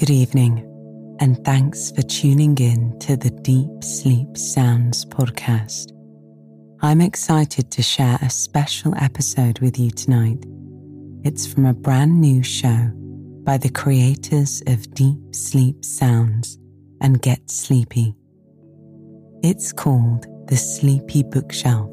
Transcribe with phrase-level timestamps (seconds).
[0.00, 0.66] Good evening,
[1.20, 5.92] and thanks for tuning in to the Deep Sleep Sounds podcast.
[6.80, 10.42] I'm excited to share a special episode with you tonight.
[11.22, 12.90] It's from a brand new show
[13.44, 16.58] by the creators of Deep Sleep Sounds
[17.02, 18.16] and Get Sleepy.
[19.42, 21.90] It's called The Sleepy Bookshelf,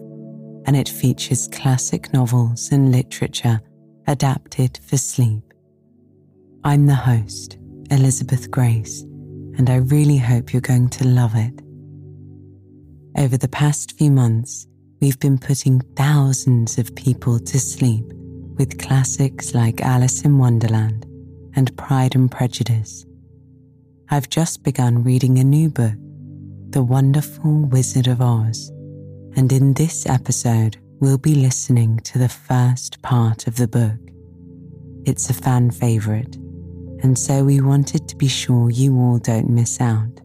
[0.66, 3.60] and it features classic novels and literature
[4.08, 5.44] adapted for sleep.
[6.64, 7.57] I'm the host,
[7.90, 9.02] Elizabeth Grace,
[9.58, 11.54] and I really hope you're going to love it.
[13.18, 14.68] Over the past few months,
[15.00, 18.06] we've been putting thousands of people to sleep
[18.58, 21.06] with classics like Alice in Wonderland
[21.56, 23.06] and Pride and Prejudice.
[24.10, 25.96] I've just begun reading a new book,
[26.70, 28.70] The Wonderful Wizard of Oz,
[29.36, 34.00] and in this episode, we'll be listening to the first part of the book.
[35.06, 36.38] It's a fan favourite,
[37.04, 40.22] and so we wanted to be sure you all don't miss out.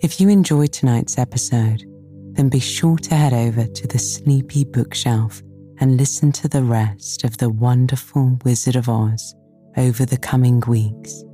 [0.00, 1.84] If you enjoyed tonight's episode,
[2.32, 5.42] then be sure to head over to the Sleepy Bookshelf
[5.78, 9.34] and listen to the rest of The Wonderful Wizard of Oz
[9.76, 11.24] over the coming weeks.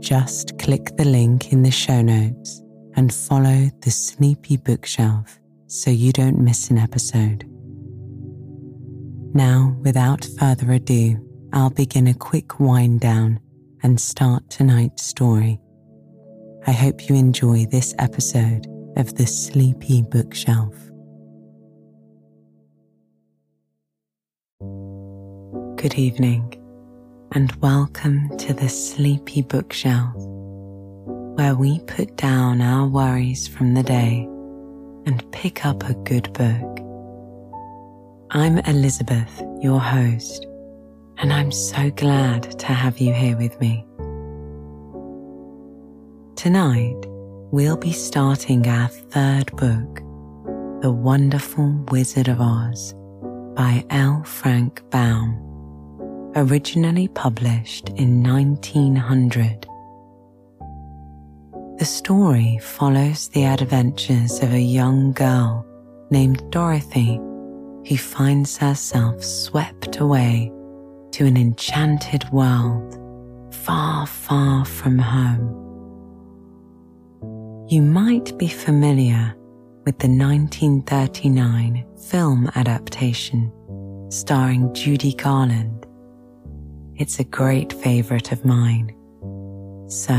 [0.00, 2.62] Just click the link in the show notes
[2.94, 7.44] and follow the Sleepy Bookshelf so you don't miss an episode.
[9.34, 11.18] Now, without further ado,
[11.56, 13.38] I'll begin a quick wind down
[13.84, 15.60] and start tonight's story.
[16.66, 18.66] I hope you enjoy this episode
[18.96, 20.74] of The Sleepy Bookshelf.
[25.76, 26.60] Good evening
[27.30, 30.16] and welcome to the Sleepy Bookshelf,
[31.36, 34.28] where we put down our worries from the day
[35.06, 36.80] and pick up a good book.
[38.32, 40.48] I'm Elizabeth, your host,
[41.18, 43.86] and I'm so glad to have you here with me.
[46.36, 46.96] Tonight,
[47.52, 49.96] we'll be starting our third book,
[50.82, 52.94] The Wonderful Wizard of Oz
[53.54, 54.22] by L.
[54.24, 55.40] Frank Baum
[56.36, 59.66] originally published in 1900.
[61.78, 65.64] The story follows the adventures of a young girl
[66.10, 67.20] named Dorothy
[67.88, 70.52] who finds herself swept away
[71.14, 73.00] to an enchanted world
[73.54, 75.60] far, far from home.
[77.68, 79.34] You might be familiar
[79.84, 83.52] with the 1939 film adaptation
[84.10, 85.84] starring Judy Garland
[86.96, 88.94] it's a great favorite of mine.
[89.88, 90.14] So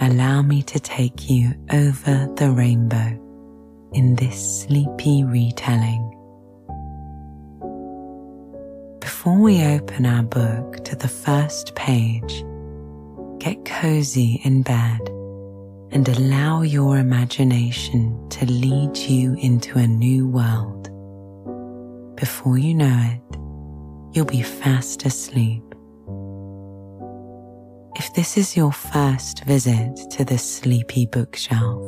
[0.00, 3.16] allow me to take you over the rainbow
[3.92, 6.19] in this sleepy retelling.
[9.00, 12.44] Before we open our book to the first page,
[13.38, 15.00] get cozy in bed
[15.92, 20.84] and allow your imagination to lead you into a new world.
[22.16, 23.36] Before you know it,
[24.14, 25.62] you'll be fast asleep
[28.00, 31.82] if this is your first visit to the sleepy bookshelf,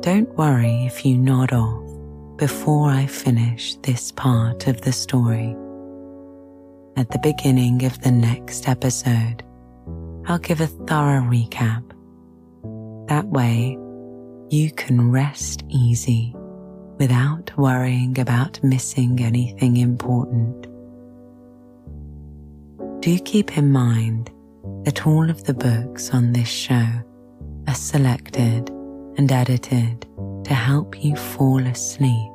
[0.00, 1.84] don't worry if you nod off
[2.36, 5.56] before I finish this part of the story.
[6.98, 9.44] At the beginning of the next episode,
[10.26, 11.84] I'll give a thorough recap.
[13.06, 13.78] That way,
[14.50, 16.34] you can rest easy
[16.98, 20.66] without worrying about missing anything important.
[23.00, 24.32] Do keep in mind
[24.82, 26.88] that all of the books on this show
[27.68, 28.70] are selected
[29.16, 30.04] and edited
[30.46, 32.32] to help you fall asleep.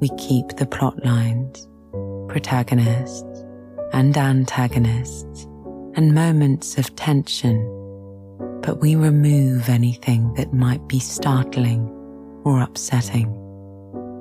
[0.00, 1.68] We keep the plot lines,
[2.30, 3.44] protagonists
[3.92, 5.48] and antagonists,
[5.96, 7.58] and moments of tension,
[8.62, 11.88] but we remove anything that might be startling
[12.44, 13.28] or upsetting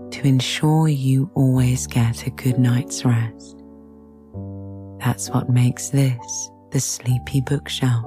[0.10, 3.64] to ensure you always get a good night's rest.
[4.98, 8.06] That's what makes this the sleepy bookshelf.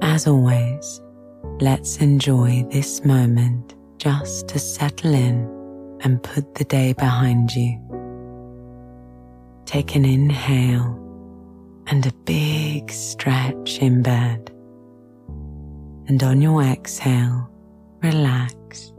[0.00, 1.02] As always,
[1.60, 5.57] let's enjoy this moment just to settle in
[6.02, 7.78] and put the day behind you.
[9.66, 10.94] Take an inhale
[11.86, 14.50] and a big stretch in bed.
[16.08, 17.50] And on your exhale,
[18.02, 18.92] relax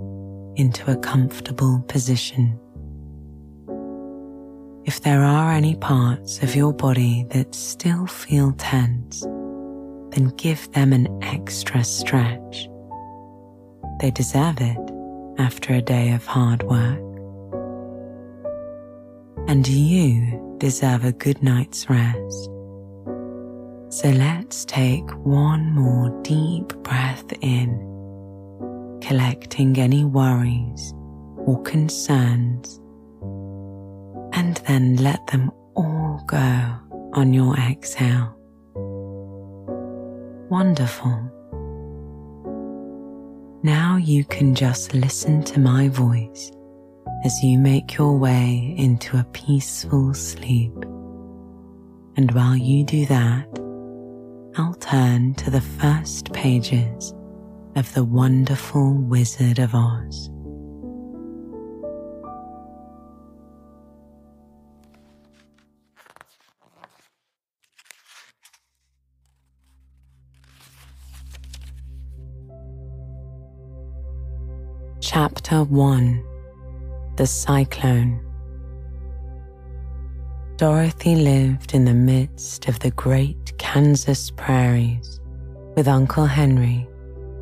[0.56, 2.60] into a comfortable position.
[4.86, 9.22] If there are any parts of your body that still feel tense,
[10.12, 12.68] then give them an extra stretch.
[14.02, 14.89] They deserve it
[15.40, 17.00] after a day of hard work.
[19.48, 22.50] And you deserve a good night's rest.
[23.92, 27.72] So let's take one more deep breath in,
[29.02, 30.94] collecting any worries
[31.38, 32.80] or concerns,
[34.34, 36.76] and then let them all go
[37.14, 38.36] on your exhale.
[40.50, 41.29] Wonderful.
[43.62, 46.50] Now you can just listen to my voice
[47.26, 50.72] as you make your way into a peaceful sleep.
[52.16, 53.48] And while you do that,
[54.56, 57.14] I'll turn to the first pages
[57.76, 60.30] of The Wonderful Wizard of Oz.
[75.12, 76.24] Chapter 1
[77.16, 78.24] The Cyclone
[80.58, 85.20] Dorothy lived in the midst of the great Kansas prairies
[85.76, 86.88] with Uncle Henry,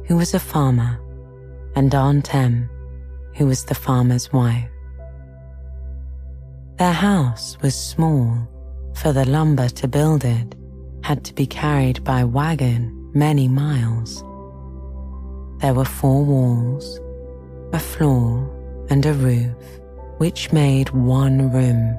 [0.05, 0.97] who was a farmer,
[1.75, 2.69] and Aunt Em,
[3.35, 4.69] who was the farmer's wife.
[6.77, 8.47] Their house was small,
[8.93, 10.55] for the lumber to build it
[11.03, 14.23] had to be carried by wagon many miles.
[15.59, 17.01] There were four walls
[17.73, 18.53] a floor,
[18.89, 19.55] and a roof,
[20.17, 21.97] which made one room.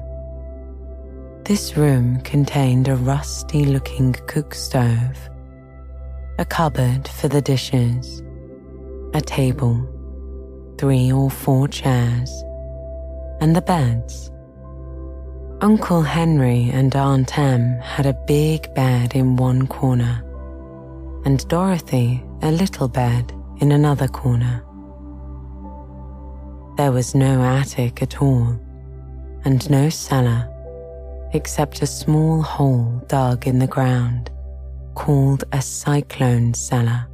[1.43, 5.29] This room contained a rusty looking cook stove,
[6.39, 8.23] a cupboard for the dishes,
[9.13, 9.77] a table,
[10.79, 12.31] three or four chairs,
[13.39, 14.31] and the beds.
[15.61, 20.23] Uncle Henry and Aunt Em had a big bed in one corner,
[21.25, 24.63] and Dorothy a little bed in another corner.
[26.79, 28.57] There was no attic at all,
[29.43, 30.47] and no cellar,
[31.33, 34.31] except a small hole dug in the ground
[34.95, 37.05] called a cyclone cellar,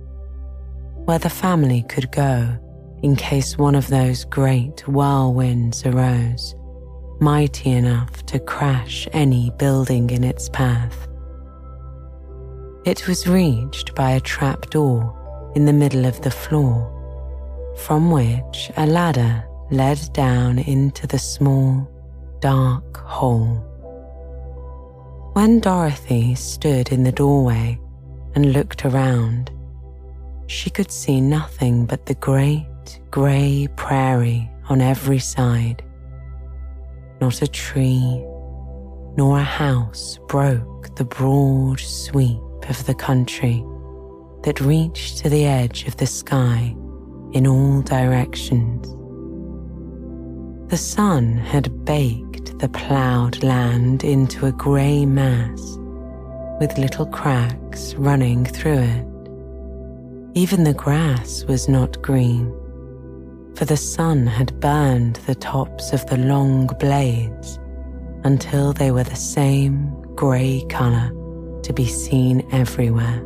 [1.06, 2.56] where the family could go
[3.01, 6.53] in case one of those great whirlwinds arose,
[7.19, 11.07] mighty enough to crash any building in its path.
[12.85, 16.91] It was reached by a trap door in the middle of the floor,
[17.77, 21.89] from which a ladder led down into the small,
[22.39, 23.63] dark hole.
[25.33, 27.79] When Dorothy stood in the doorway
[28.35, 29.51] and looked around,
[30.47, 32.67] she could see nothing but the great
[33.12, 35.83] grey prairie on every side.
[37.19, 38.23] Not a tree
[39.17, 43.65] nor a house broke the broad sweep of the country
[44.44, 46.75] that reached to the edge of the sky
[47.31, 48.94] in all directions.
[50.67, 55.77] The sun had baked the ploughed land into a grey mass
[56.59, 59.06] with little cracks running through it.
[60.33, 62.51] Even the grass was not green,
[63.56, 67.59] for the sun had burned the tops of the long blades
[68.23, 71.12] until they were the same grey colour
[71.62, 73.21] to be seen everywhere.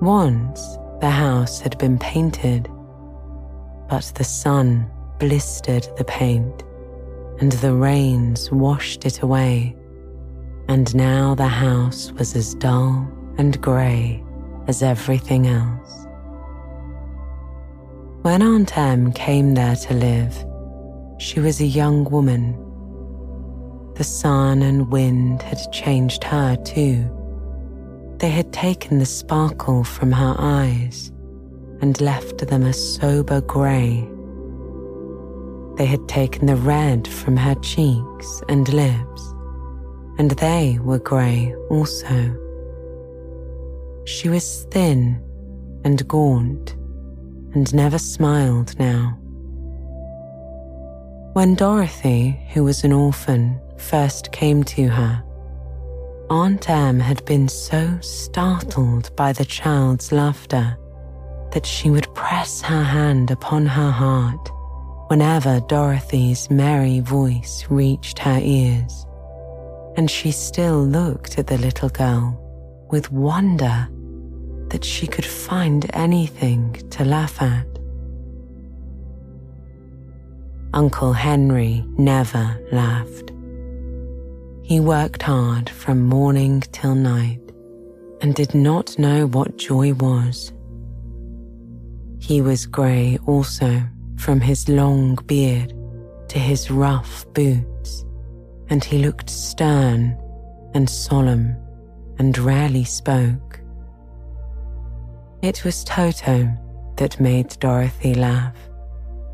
[0.00, 2.70] Once the house had been painted
[3.88, 6.64] but the sun blistered the paint
[7.40, 9.76] and the rains washed it away,
[10.68, 13.06] and now the house was as dull
[13.36, 14.24] and grey
[14.66, 16.06] as everything else.
[18.22, 20.44] When Aunt Em came there to live,
[21.18, 22.54] she was a young woman.
[23.94, 27.08] The sun and wind had changed her too.
[28.18, 31.12] They had taken the sparkle from her eyes
[31.80, 34.08] and left them a sober grey.
[35.76, 39.34] They had taken the red from her cheeks and lips,
[40.18, 42.34] and they were grey also.
[44.06, 45.22] She was thin
[45.84, 46.74] and gaunt
[47.54, 49.18] and never smiled now.
[51.34, 55.22] When Dorothy, who was an orphan, first came to her,
[56.30, 60.78] Aunt Em had been so startled by the child's laughter
[61.56, 64.50] that she would press her hand upon her heart
[65.08, 69.06] whenever Dorothy's merry voice reached her ears,
[69.96, 72.38] and she still looked at the little girl
[72.90, 73.88] with wonder
[74.68, 77.66] that she could find anything to laugh at.
[80.74, 83.32] Uncle Henry never laughed.
[84.62, 87.40] He worked hard from morning till night
[88.20, 90.52] and did not know what joy was.
[92.26, 93.84] He was grey also,
[94.16, 95.72] from his long beard
[96.26, 98.04] to his rough boots
[98.68, 100.18] and he looked stern
[100.74, 101.56] and solemn
[102.18, 103.60] and rarely spoke.
[105.40, 106.50] It was Toto
[106.96, 108.56] that made Dorothy laugh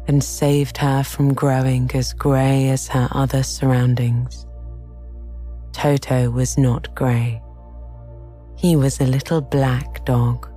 [0.07, 4.47] and saved her from growing as grey as her other surroundings.
[5.73, 7.41] Toto was not grey.
[8.59, 10.52] He was a little black dog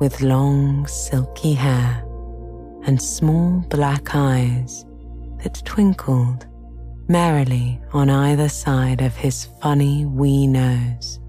[0.00, 2.02] with long, silky hair
[2.86, 4.84] and small black eyes
[5.42, 6.46] that twinkled
[7.08, 11.20] merrily on either side of his funny wee nose.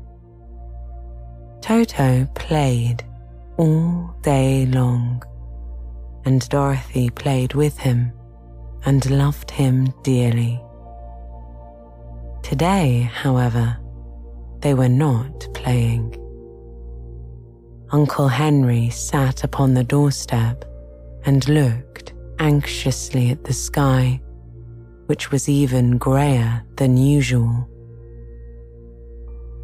[1.61, 3.03] Toto played
[3.57, 5.21] all day long,
[6.25, 8.13] and Dorothy played with him
[8.85, 10.61] and loved him dearly.
[12.41, 13.77] Today, however,
[14.61, 16.15] they were not playing.
[17.93, 20.63] Uncle Henry sat upon the doorstep
[21.25, 24.21] and looked anxiously at the sky,
[25.07, 27.67] which was even greyer than usual.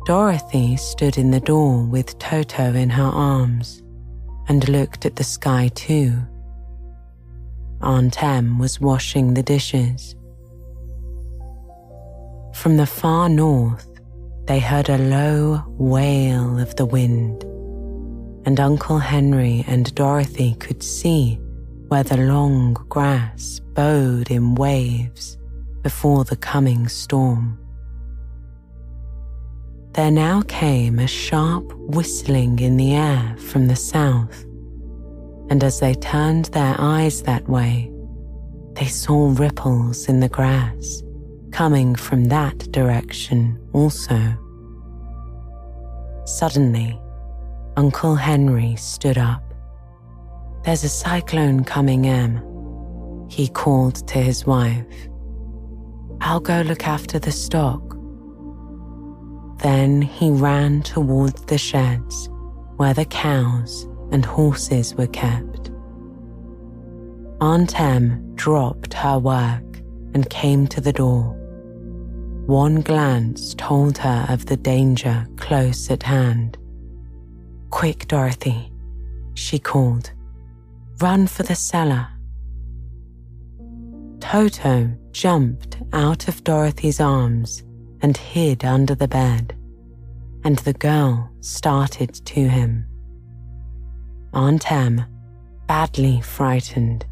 [0.06, 3.82] Dorothy stood in the door with Toto in her arms
[4.50, 6.14] and looked at the sky too.
[7.80, 10.16] Aunt Em was washing the dishes.
[12.54, 13.88] From the far north,
[14.48, 17.46] they heard a low wail of the wind,
[18.48, 21.38] and Uncle Henry and Dorothy could see
[21.90, 25.38] where the long grass bowed in waves
[25.82, 27.60] before the coming storm.
[29.92, 34.46] There now came a sharp whistling in the air from the south,
[35.50, 37.92] and as they turned their eyes that way,
[38.76, 41.04] they saw ripples in the grass
[41.52, 44.18] coming from that direction also.
[46.24, 46.98] Suddenly,
[47.78, 49.54] Uncle Henry stood up.
[50.64, 52.42] There's a cyclone coming, Em,
[53.30, 55.08] he called to his wife.
[56.20, 57.84] I'll go look after the stock.
[59.60, 62.30] Then he ran towards the sheds
[62.78, 65.70] where the cows and horses were kept.
[67.42, 69.82] Aunt Em dropped her work
[70.16, 71.36] and came to the door.
[72.48, 76.58] One glance told her of the danger close at hand.
[77.70, 78.72] Quick, Dorothy,
[79.34, 80.12] she called.
[81.00, 82.08] Run for the cellar.
[84.20, 87.64] Toto jumped out of Dorothy's arms
[88.02, 89.56] and hid under the bed,
[90.44, 92.86] and the girl started to him.
[94.34, 95.04] Aunt Em,
[95.68, 97.06] badly frightened,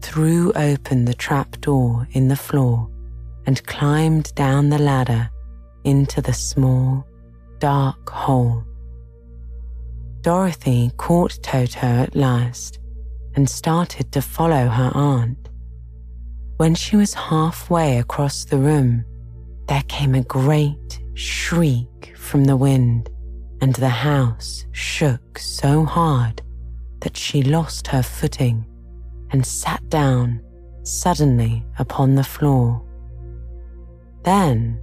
[0.00, 2.90] threw open the trap door in the floor
[3.46, 5.30] and climbed down the ladder
[5.84, 7.06] into the small,
[7.58, 8.64] dark hole.
[10.22, 12.78] Dorothy caught Toto at last
[13.34, 15.48] and started to follow her aunt.
[16.58, 19.04] When she was halfway across the room,
[19.66, 23.08] there came a great shriek from the wind,
[23.62, 26.42] and the house shook so hard
[27.00, 28.66] that she lost her footing
[29.30, 30.42] and sat down
[30.82, 32.82] suddenly upon the floor.
[34.22, 34.78] Then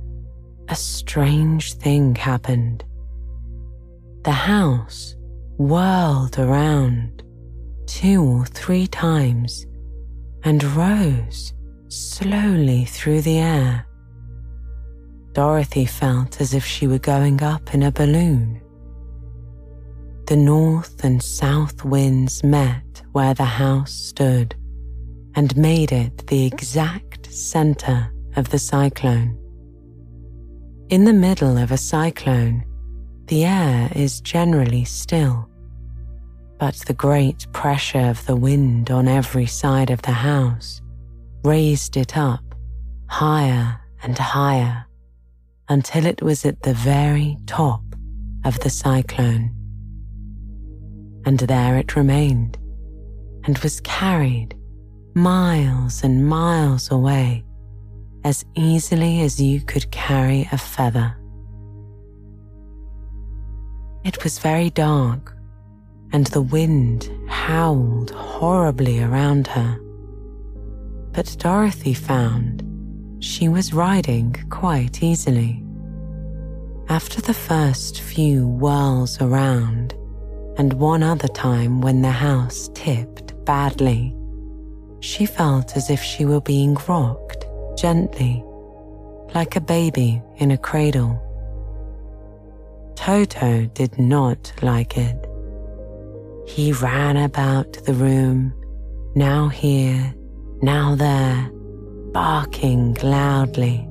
[0.68, 2.84] a strange thing happened.
[4.24, 5.17] The house
[5.58, 7.24] whirled around
[7.88, 9.66] two or three times
[10.44, 11.54] and rose
[11.90, 13.86] slowly through the air.
[15.34, 18.62] Dorothy felt as if she were going up in a balloon.
[20.28, 24.56] The north and south winds met where the house stood
[25.36, 29.38] and made it the exact center of the cyclone.
[30.90, 32.64] In the middle of a cyclone,
[33.28, 35.48] the air is generally still,
[36.60, 40.82] but the great pressure of the wind on every side of the house
[41.44, 42.56] raised it up
[43.10, 44.86] higher and higher
[45.70, 47.82] until it was at the very top
[48.46, 49.54] of the cyclone.
[51.26, 52.58] And there it remained
[53.44, 54.56] and was carried
[55.16, 57.44] miles and miles away
[58.24, 61.16] as easily as you could carry a feather.
[64.08, 65.36] It was very dark
[66.14, 69.78] and the wind howled horribly around her.
[71.12, 72.64] But Dorothy found
[73.20, 75.62] she was riding quite easily.
[76.88, 79.94] After the first few whirls around,
[80.58, 84.16] and one other time when the house tipped badly,
[85.02, 87.46] she felt as if she were being rocked
[87.78, 88.42] gently,
[89.36, 91.22] like a baby in a cradle.
[92.98, 95.26] Toto did not like it.
[96.48, 98.54] He ran about the room,
[99.16, 100.14] now here,
[100.62, 101.50] now there,
[102.12, 103.88] barking loudly.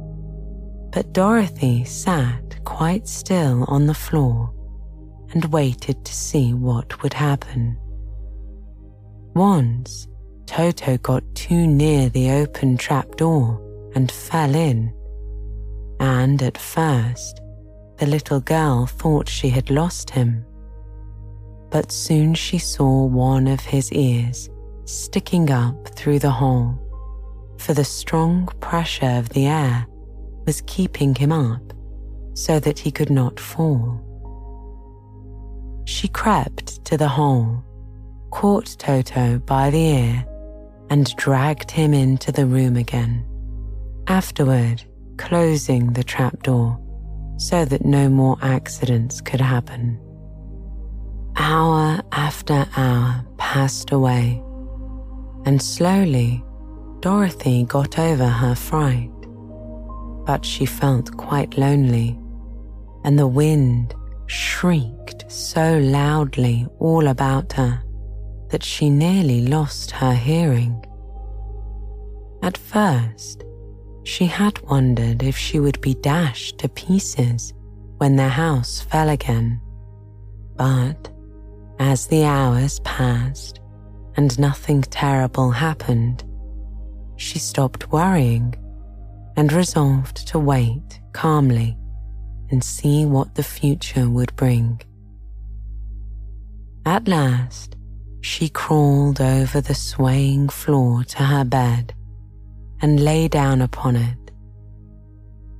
[0.92, 4.52] But Dorothy sat quite still on the floor
[5.32, 7.78] and waited to see what would happen.
[9.34, 10.08] Once,
[10.46, 13.62] Toto got too near the open trapdoor
[13.94, 14.92] and fell in.
[16.00, 17.40] And at first,
[17.98, 20.44] the little girl thought she had lost him.
[21.70, 24.48] But soon she saw one of his ears
[24.84, 26.78] sticking up through the hole,
[27.58, 29.86] for the strong pressure of the air
[30.46, 31.72] was keeping him up
[32.34, 34.02] so that he could not fall.
[35.86, 37.64] She crept to the hole,
[38.30, 40.26] caught Toto by the ear,
[40.90, 43.24] and dragged him into the room again.
[44.06, 44.84] Afterward,
[45.16, 46.78] closing the trapdoor
[47.36, 50.00] so that no more accidents could happen.
[51.36, 54.42] Hour after hour passed away,
[55.44, 56.42] and slowly
[57.00, 59.10] Dorothy got over her fright.
[60.24, 62.18] But she felt quite lonely,
[63.04, 63.94] and the wind
[64.26, 67.82] shrieked so loudly all about her
[68.50, 70.84] that she nearly lost her hearing.
[72.42, 73.44] At first,
[74.06, 77.52] she had wondered if she would be dashed to pieces
[77.98, 79.60] when their house fell again.
[80.54, 81.10] But
[81.80, 83.58] as the hours passed
[84.16, 86.22] and nothing terrible happened,
[87.16, 88.54] she stopped worrying
[89.36, 91.76] and resolved to wait calmly
[92.50, 94.80] and see what the future would bring.
[96.84, 97.74] At last,
[98.20, 101.95] she crawled over the swaying floor to her bed
[102.82, 104.30] and lay down upon it.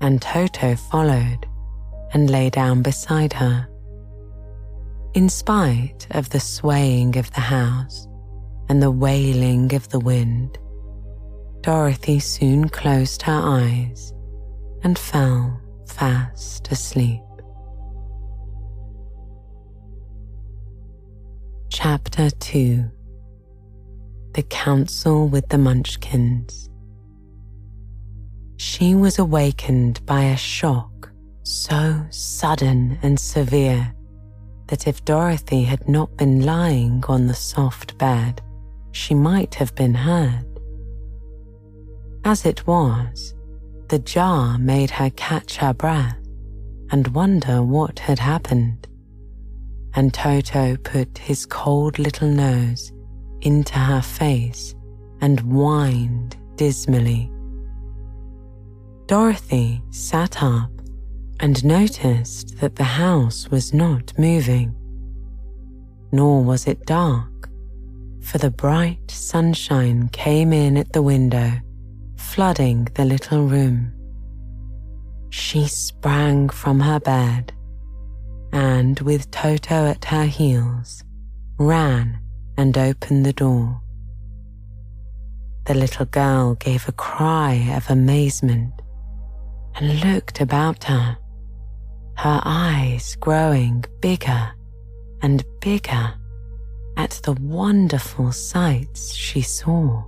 [0.00, 1.46] And Toto followed
[2.12, 3.68] and lay down beside her.
[5.14, 8.06] In spite of the swaying of the house
[8.68, 10.58] and the wailing of the wind,
[11.62, 14.12] Dorothy soon closed her eyes
[14.82, 17.23] and fell fast asleep.
[21.70, 22.85] Chapter 2
[24.35, 26.68] The Council with the Munchkins
[28.66, 31.09] she was awakened by a shock
[31.44, 33.94] so sudden and severe
[34.66, 38.42] that if Dorothy had not been lying on the soft bed,
[38.90, 40.44] she might have been hurt.
[42.24, 43.37] As it was,
[43.87, 46.18] the jar made her catch her breath
[46.90, 48.88] and wonder what had happened.
[49.94, 52.92] And Toto put his cold little nose
[53.42, 54.74] into her face
[55.20, 57.31] and whined dismally.
[59.07, 60.69] Dorothy sat up
[61.38, 64.75] and noticed that the house was not moving.
[66.11, 67.49] Nor was it dark,
[68.21, 71.53] for the bright sunshine came in at the window,
[72.16, 73.92] flooding the little room.
[75.31, 77.53] She sprang from her bed
[78.53, 81.05] and, with Toto at her heels,
[81.59, 82.19] ran
[82.57, 83.81] and opened the door.
[85.66, 88.75] The little girl gave a cry of amazement
[89.76, 91.18] and looked about her,
[92.16, 94.50] her eyes growing bigger
[95.22, 96.14] and bigger
[96.96, 100.02] at the wonderful sights she saw.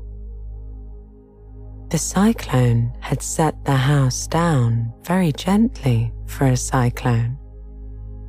[1.90, 7.38] The cyclone had set the house down very gently for a cyclone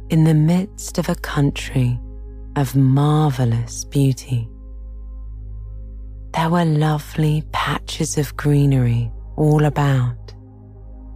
[0.09, 1.99] in the midst of a country
[2.55, 4.49] of marvelous beauty.
[6.33, 10.33] There were lovely patches of greenery all about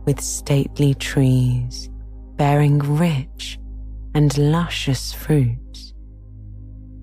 [0.06, 1.90] with stately trees
[2.36, 3.60] bearing rich
[4.16, 5.94] and luscious fruits.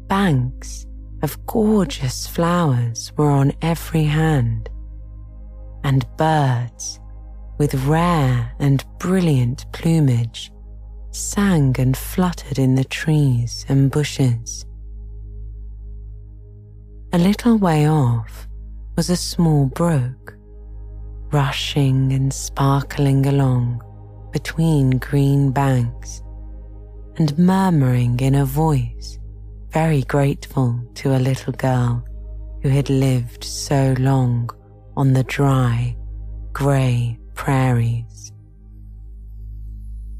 [0.07, 0.87] Banks
[1.23, 4.69] of gorgeous flowers were on every hand,
[5.85, 7.01] and birds
[7.59, 10.51] with rare and brilliant plumage
[11.11, 14.65] sang and fluttered in the trees and bushes.
[17.13, 18.49] A little way off
[18.97, 20.37] was a small brook
[21.33, 23.83] rushing and sparkling along
[24.33, 26.23] between green banks
[27.17, 29.19] and murmuring in a voice
[29.71, 32.05] very grateful to a little girl
[32.63, 34.51] who had lived so long
[34.97, 35.97] on the dry,
[36.53, 38.33] grey prairies.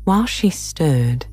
[0.05, 1.27] While she stood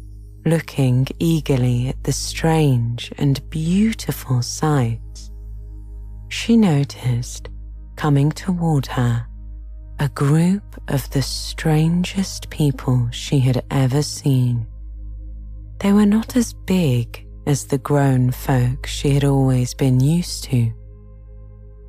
[0.45, 5.31] looking eagerly at the strange and beautiful sights,
[6.29, 7.49] she noticed
[7.95, 9.27] coming toward her
[9.99, 14.67] a group of the strangest people she had ever seen.
[15.79, 20.71] They were not as big as the grown folk she had always been used to,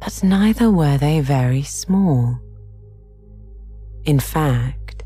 [0.00, 2.38] but neither were they very small.
[4.04, 5.04] In fact,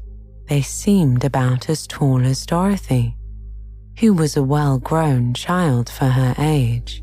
[0.49, 3.17] they seemed about as tall as Dorothy,
[3.99, 7.03] who was a well grown child for her age,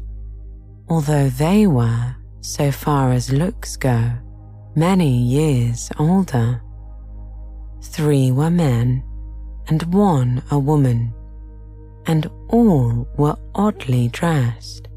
[0.88, 4.14] although they were, so far as looks go,
[4.75, 6.62] many years older.
[7.82, 9.03] Three were men
[9.67, 11.13] and one a woman,
[12.05, 14.88] and all were oddly dressed.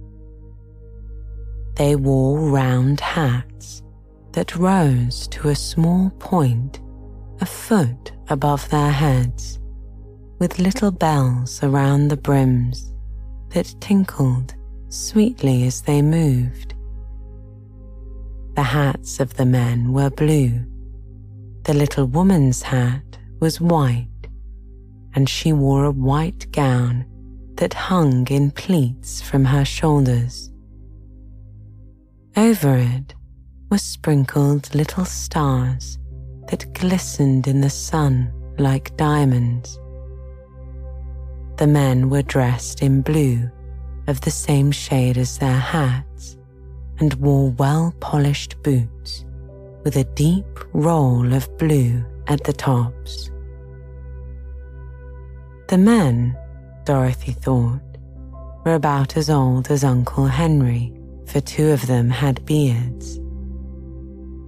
[1.77, 3.83] They wore round hats
[4.33, 6.81] that rose to a small point
[7.41, 9.59] a foot above their heads,
[10.39, 12.95] with little bells around the brims
[13.51, 14.55] that tinkled
[14.89, 16.72] sweetly as they moved.
[18.55, 20.65] The hats of the men were blue.
[21.65, 24.29] The little woman's hat was white,
[25.15, 27.07] and she wore a white gown
[27.57, 30.51] that hung in pleats from her shoulders.
[32.37, 33.15] Over it
[33.71, 35.99] were sprinkled little stars
[36.49, 39.79] that glistened in the sun like diamonds.
[41.57, 43.51] The men were dressed in blue
[44.09, 46.12] of the same shade as their hats
[47.03, 49.25] and wore well polished boots
[49.83, 53.29] with a deep roll of blue at the tops.
[55.67, 56.39] The men,
[56.85, 57.81] Dorothy thought,
[58.65, 60.95] were about as old as Uncle Henry,
[61.27, 63.19] for two of them had beards.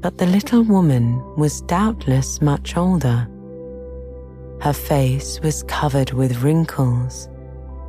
[0.00, 3.26] But the little woman was doubtless much older.
[4.60, 7.28] Her face was covered with wrinkles,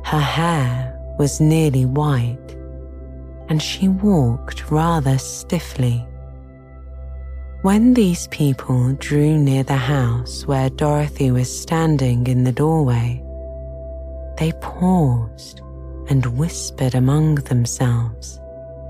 [0.02, 2.55] her hair was nearly white,
[3.48, 6.06] and she walked rather stiffly.
[7.62, 13.22] When these people drew near the house where Dorothy was standing in the doorway,
[14.38, 15.60] they paused
[16.08, 18.40] and whispered among themselves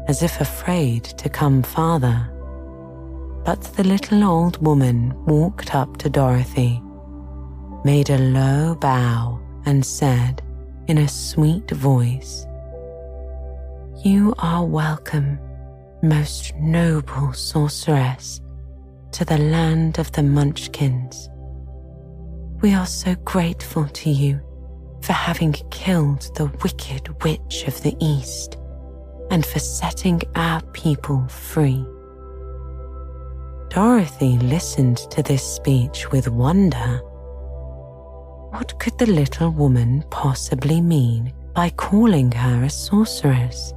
[0.08, 2.30] as if afraid to come farther.
[3.44, 6.80] But the little old woman walked up to Dorothy,
[7.84, 10.42] made a low bow, and said
[10.86, 12.46] in a sweet voice,
[14.06, 15.36] You are welcome,
[16.00, 18.40] most noble sorceress,
[19.10, 21.28] to the land of the Munchkins.
[22.62, 24.40] We are so grateful to you
[25.02, 28.56] for having killed the wicked witch of the East
[29.32, 31.84] and for setting our people free.
[33.70, 37.00] Dorothy listened to this speech with wonder.
[38.52, 43.72] What could the little woman possibly mean by calling her a sorceress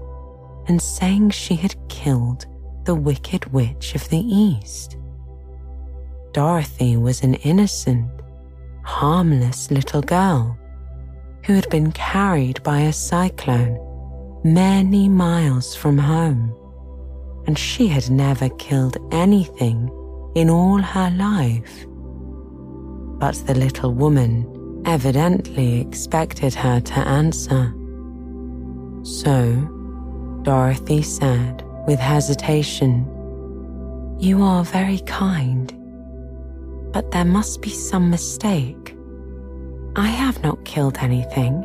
[0.70, 2.46] and saying she had killed
[2.86, 4.98] the wicked witch of the East?
[6.32, 8.10] Dorothy was an innocent,
[8.84, 10.58] harmless little girl
[11.46, 13.78] who had been carried by a cyclone
[14.44, 16.56] many miles from home,
[17.48, 19.90] and she had never killed anything
[20.36, 21.86] in all her life.
[23.20, 27.74] But the little woman evidently expected her to answer.
[29.04, 29.79] So,
[30.44, 33.06] Dorothy said with hesitation,
[34.20, 35.74] You are very kind,
[36.94, 38.96] but there must be some mistake.
[39.96, 41.64] I have not killed anything.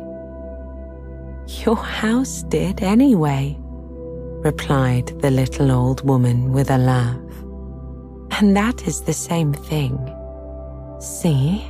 [1.65, 7.19] Your house did anyway, replied the little old woman with a laugh.
[8.39, 9.97] And that is the same thing.
[10.99, 11.65] See?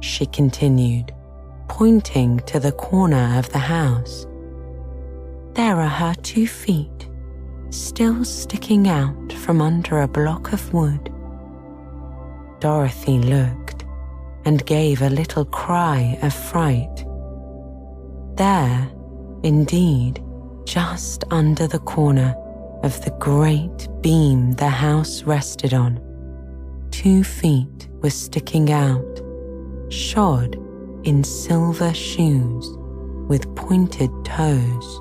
[0.00, 1.14] She continued,
[1.68, 4.26] pointing to the corner of the house.
[5.56, 7.08] There are her two feet,
[7.70, 11.10] still sticking out from under a block of wood.
[12.60, 13.86] Dorothy looked
[14.44, 17.06] and gave a little cry of fright.
[18.36, 18.86] There,
[19.44, 20.22] indeed,
[20.66, 22.34] just under the corner
[22.82, 25.98] of the great beam the house rested on,
[26.90, 29.22] two feet were sticking out,
[29.88, 30.56] shod
[31.04, 32.68] in silver shoes
[33.26, 35.00] with pointed toes.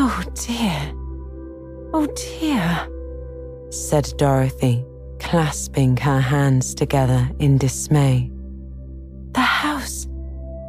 [0.00, 0.92] Oh dear,
[1.92, 2.88] oh dear,
[3.72, 4.84] said Dorothy
[5.18, 8.30] clasping her hands together in dismay.
[9.32, 10.06] The house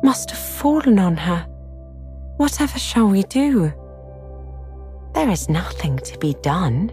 [0.02, 1.44] must have fallen on her.
[2.38, 3.72] Whatever shall we do?
[5.14, 6.92] There is nothing to be done,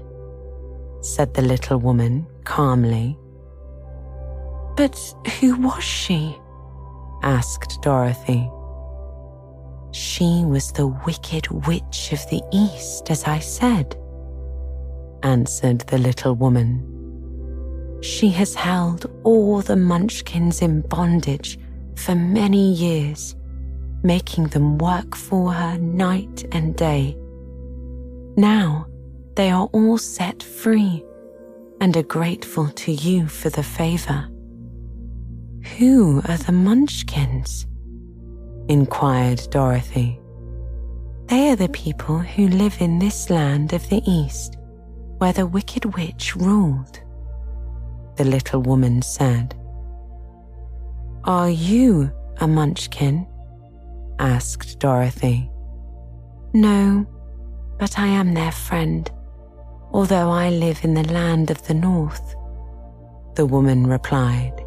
[1.00, 3.18] said the little woman calmly.
[4.76, 4.98] But
[5.40, 6.36] who was she?
[7.22, 8.50] asked Dorothy.
[9.96, 13.96] She was the wicked witch of the East, as I said,
[15.22, 16.96] answered the little woman
[18.06, 21.58] she has held all the Munchkins in bondage
[21.96, 23.34] for many years,
[24.02, 27.16] making them work for her night and day.
[28.36, 28.86] Now
[29.34, 31.04] they are all set free
[31.80, 34.28] and are grateful to you for the favor.
[35.78, 37.66] who are the Munchkins?
[38.68, 40.20] Inquired Dorothy.
[41.26, 44.56] They are the people who live in this land of the East
[45.18, 47.00] where the Wicked Witch ruled.
[48.16, 49.54] The little woman said.
[51.24, 53.26] Are you a Munchkin?
[54.18, 55.50] asked Dorothy.
[56.52, 57.06] No,
[57.78, 59.10] but I am their friend,
[59.92, 62.34] although I live in the land of the North,
[63.34, 64.62] the woman replied.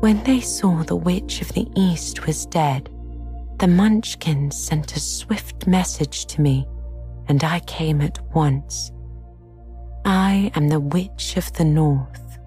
[0.00, 2.88] When they saw the Witch of the East was dead,
[3.58, 6.66] the Munchkins sent a swift message to me,
[7.26, 8.92] and I came at once.
[10.04, 12.38] I am the Witch of the North.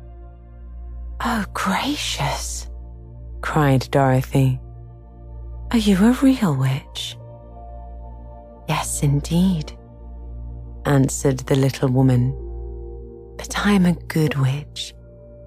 [1.20, 2.70] Oh, gracious,
[3.42, 4.60] cried Dorothy.
[5.72, 7.18] Are you a real witch?
[8.70, 9.78] Yes, indeed,
[10.86, 12.32] answered the little woman.
[13.38, 14.94] But I am a good witch,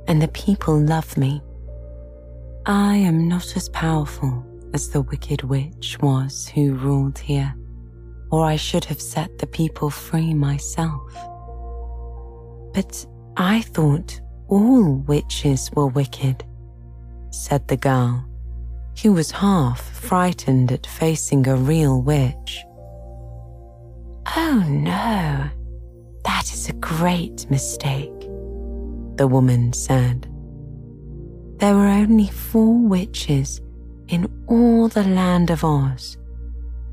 [0.09, 1.43] and the people love me.
[2.67, 4.45] I am not as powerful
[4.75, 7.55] as the wicked witch was who ruled here,
[8.33, 11.15] or I should have set the people free myself.
[12.75, 13.07] But
[13.37, 16.45] I thought all witches were wicked,
[17.31, 18.27] said the girl,
[19.01, 22.65] who was half frightened at facing a real witch.
[24.37, 25.49] Oh no,
[26.25, 28.21] that is a great mistake,
[29.17, 30.29] the woman said.
[31.59, 33.61] There were only four witches
[34.15, 36.17] in all the land of Oz,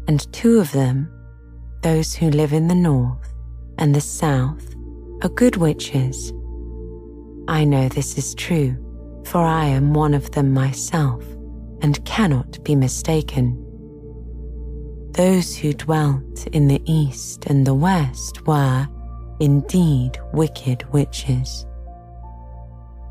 [0.07, 1.07] and two of them,
[1.83, 3.31] those who live in the north
[3.77, 4.73] and the south,
[5.21, 6.33] are good witches.
[7.47, 8.75] I know this is true,
[9.23, 11.23] for I am one of them myself
[11.83, 13.55] and cannot be mistaken.
[15.11, 18.87] Those who dwelt in the east and the west were,
[19.39, 21.67] indeed, wicked witches.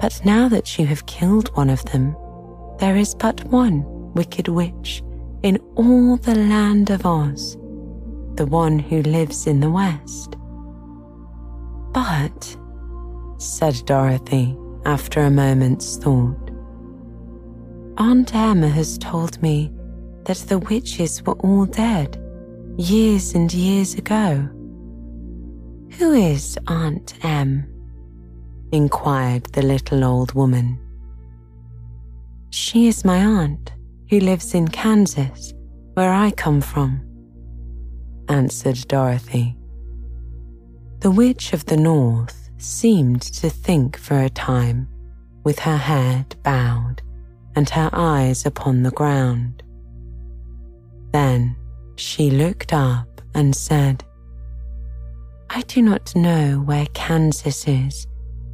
[0.01, 2.17] But now that you have killed one of them,
[2.81, 5.03] there is but one wicked witch
[5.43, 7.57] in all the land of Oz,
[8.35, 10.37] the one who lives in the west.
[11.93, 12.57] But,
[13.39, 16.51] said Dorothy after a moment's thought,
[17.97, 19.73] Aunt Emma has told me
[20.25, 22.21] that the witches were all dead
[22.77, 24.49] years and years ago.
[25.99, 27.67] Who is Aunt Em?
[28.73, 30.79] inquired the little old woman.
[32.51, 33.73] She is my aunt
[34.11, 35.55] who lives in Kansas,
[35.95, 37.01] where I come from,
[38.29, 39.57] answered Dorothy.
[40.99, 44.89] The Witch of the North seemed to think for a time,
[45.45, 47.03] with her head bowed
[47.55, 49.63] and her eyes upon the ground.
[51.13, 51.57] Then
[51.95, 54.03] she looked up and said,
[55.51, 58.09] I do not know where Kansas is,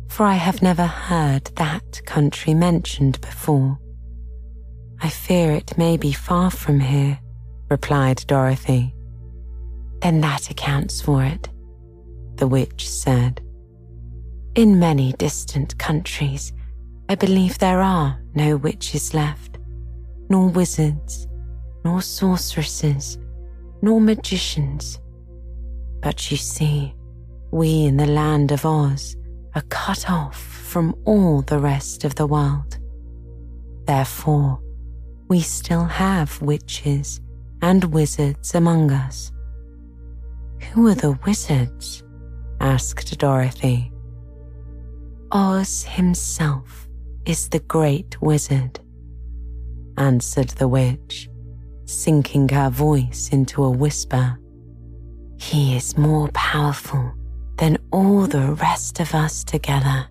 [0.08, 3.78] for I have never heard that country mentioned before.
[5.00, 7.18] I fear it may be far from here,
[7.68, 8.94] replied Dorothy.
[10.00, 11.48] Then that accounts for it
[12.36, 13.40] the witch said.
[14.54, 16.52] In many distant countries,
[17.08, 19.58] I believe there are no witches left,
[20.28, 21.26] nor wizards,
[21.84, 23.18] nor sorceresses,
[23.82, 25.00] nor magicians.
[26.00, 26.94] But you see,
[27.50, 29.16] we in the land of Oz
[29.54, 32.78] are cut off from all the rest of the world.
[33.86, 34.60] Therefore,
[35.28, 37.20] we still have witches
[37.62, 39.32] and wizards among us.
[40.72, 42.02] Who are the wizards?
[42.60, 43.92] asked Dorothy.
[45.32, 46.88] Oz himself
[47.26, 48.78] is the great wizard,
[49.98, 51.28] answered the witch,
[51.84, 54.38] sinking her voice into a whisper.
[55.38, 57.12] He is more powerful
[57.58, 60.06] than all the rest of us together.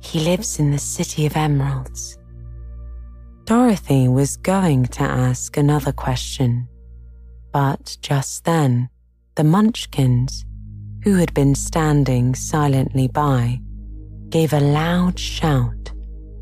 [0.00, 2.15] He lives in the City of Emeralds.
[3.46, 6.66] Dorothy was going to ask another question,
[7.52, 8.88] but just then
[9.36, 10.44] the Munchkins
[11.04, 13.60] who had been standing silently by,
[14.30, 15.92] gave a loud shout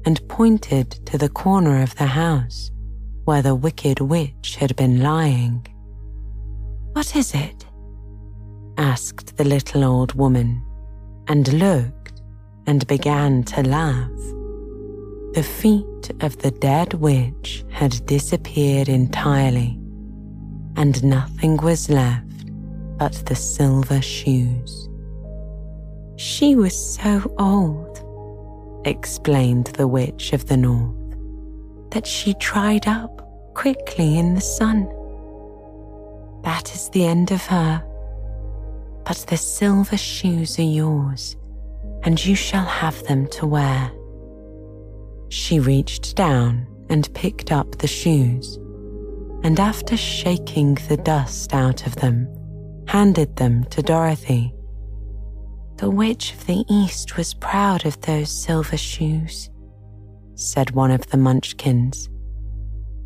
[0.07, 2.71] and pointed to the corner of the house
[3.27, 5.67] where the wicked witch had been lying.
[6.95, 7.67] What is it?
[8.79, 10.63] asked the little old woman,
[11.29, 12.23] and looked
[12.67, 14.11] and began to laugh.
[15.35, 19.77] The feet of the dead witch had disappeared entirely,
[20.77, 22.47] and nothing was left
[22.99, 24.89] but the silver shoes.
[26.15, 31.17] She was so old, explained the Witch of the North,
[31.91, 34.85] that she dried up quickly in the sun.
[36.45, 37.83] That is the end of her.
[39.05, 41.35] But the silver shoes are yours,
[42.05, 43.91] and you shall have them to wear.
[45.29, 48.57] She reached down and picked up the shoes,
[49.43, 52.29] and after shaking the dust out of them,
[52.87, 54.55] handed them to Dorothy.
[55.77, 59.51] The Witch of the East was proud of those silver shoes,
[60.35, 62.09] said one of the Munchkins,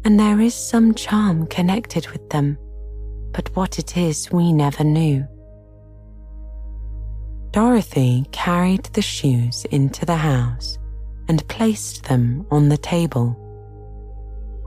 [0.05, 2.59] and there is some charm connected with them,
[3.33, 5.27] but what it is we never knew.
[7.51, 10.78] Dorothy carried the shoes into the house
[11.29, 13.37] and placed them on the table.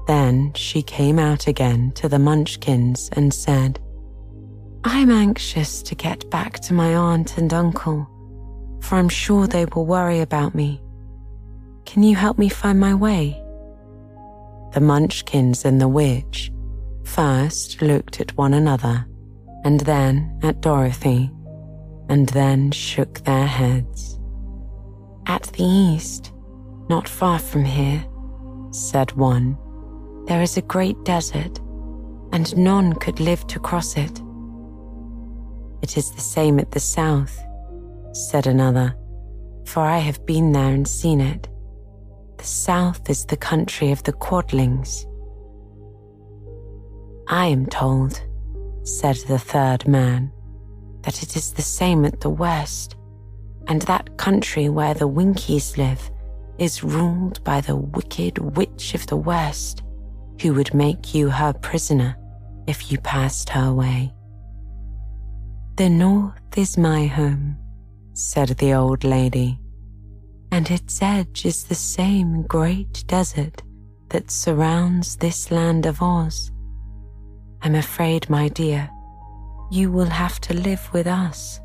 [0.08, 3.80] Then she came out again to the Munchkins and said,
[4.84, 8.08] I'm anxious to get back to my aunt and uncle,
[8.82, 10.82] for I'm sure they will worry about me.
[11.86, 13.42] Can you help me find my way?
[14.74, 16.52] The Munchkins and the witch
[17.04, 19.06] first looked at one another
[19.64, 21.30] and then at Dorothy
[22.10, 24.20] and then shook their heads.
[25.28, 26.34] At the east,
[26.92, 28.04] not far from here,
[28.72, 29.58] said one,
[30.28, 31.58] there is a great desert,
[32.34, 34.22] and none could live to cross it.
[35.82, 37.40] It is the same at the south,
[38.12, 38.94] said another,
[39.64, 41.48] for I have been there and seen it.
[42.38, 45.06] The south is the country of the Quadlings.
[47.30, 48.22] I am told,
[48.84, 50.30] said the third man,
[51.04, 52.98] that it is the same at the west,
[53.70, 56.11] and that country where the Winkies live
[56.62, 59.82] is ruled by the wicked witch of the west,
[60.40, 62.16] who would make you her prisoner
[62.68, 64.14] if you passed her way.
[65.78, 67.58] The north is my home,
[68.14, 69.60] said the old lady,
[70.52, 73.64] and its edge is the same great desert
[74.10, 76.52] that surrounds this land of Oz.
[77.64, 78.88] I'm afraid, my dear,
[79.72, 81.60] you will have to live with us.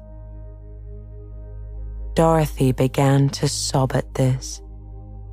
[2.15, 4.63] Dorothy began to sob at this,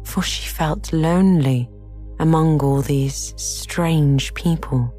[0.04, 1.70] for she felt lonely
[2.20, 4.94] among all these strange people.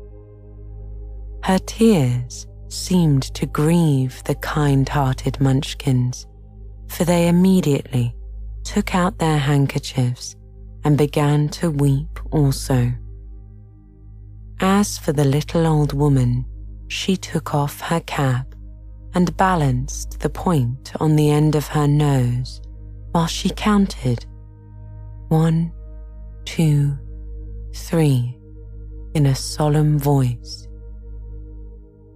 [1.43, 6.27] Her tears seemed to grieve the kind hearted Munchkins,
[6.89, 8.15] for they immediately
[8.65, 10.37] took out their handkerchiefs
[10.85, 12.93] and began to weep also.
[14.61, 16.45] As for the little old woman,
[16.89, 18.55] she took off her cap
[19.15, 22.61] and balanced the point on the end of her nose
[23.13, 24.27] while she counted
[25.29, 25.73] one,
[26.45, 26.97] two,
[27.75, 28.39] three
[29.15, 30.67] in a solemn voice.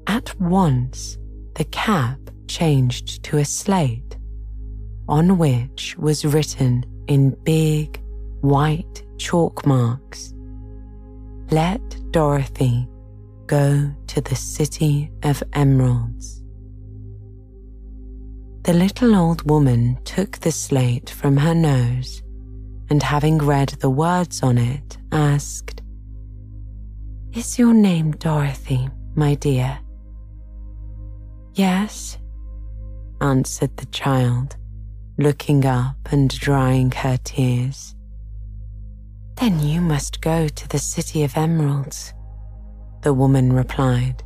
[0.06, 1.18] At once,
[1.54, 4.16] the cap changed to a slate
[5.08, 8.00] on which was written in big
[8.40, 10.34] white chalk marks
[11.50, 11.80] Let
[12.12, 12.86] Dorothy
[13.46, 16.42] go to the city of emeralds.
[18.64, 22.22] The little old woman took the slate from her nose
[22.90, 25.82] and, having read the words on it, asked,
[27.32, 29.78] Is your name Dorothy, my dear?
[31.54, 32.18] Yes,
[33.20, 34.56] answered the child,
[35.18, 37.94] looking up and drying her tears.
[39.36, 42.12] Then you must go to the City of Emeralds,
[43.02, 44.22] the woman replied.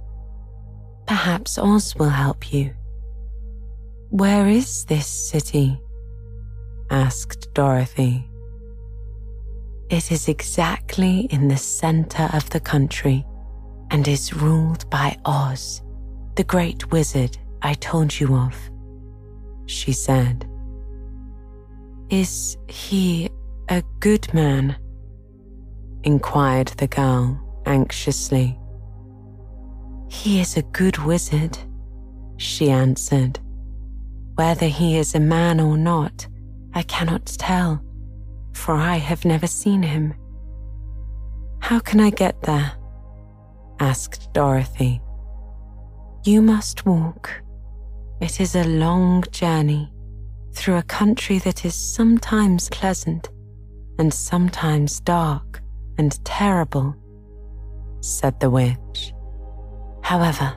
[1.07, 2.75] Perhaps Oz will help you.
[4.11, 5.81] Where is this city?
[6.91, 8.29] asked Dorothy.
[9.93, 13.27] It is exactly in the center of the country
[13.91, 15.83] and is ruled by Oz
[16.35, 18.57] the great wizard I told you of,
[19.67, 20.49] she said.
[22.09, 23.29] Is he
[23.69, 24.77] a good man?
[26.05, 28.59] inquired the girl anxiously.
[30.09, 31.59] He is a good wizard,
[32.39, 33.41] she answered.
[34.37, 36.27] Whether he is a man or not,
[36.73, 37.85] I cannot tell,
[38.53, 40.15] for I have never seen him.
[41.61, 42.73] How can I get there?
[43.81, 45.01] asked Dorothy
[46.25, 47.43] you must walk.
[48.21, 49.93] It is a long journey
[50.55, 53.29] through a country that is sometimes pleasant
[53.99, 55.61] and sometimes dark
[55.99, 56.95] and terrible,
[58.01, 59.13] said the witch.
[60.05, 60.55] However,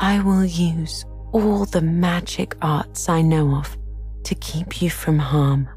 [0.00, 3.76] I will use all the magic arts I know of
[4.24, 5.68] to keep you from harm.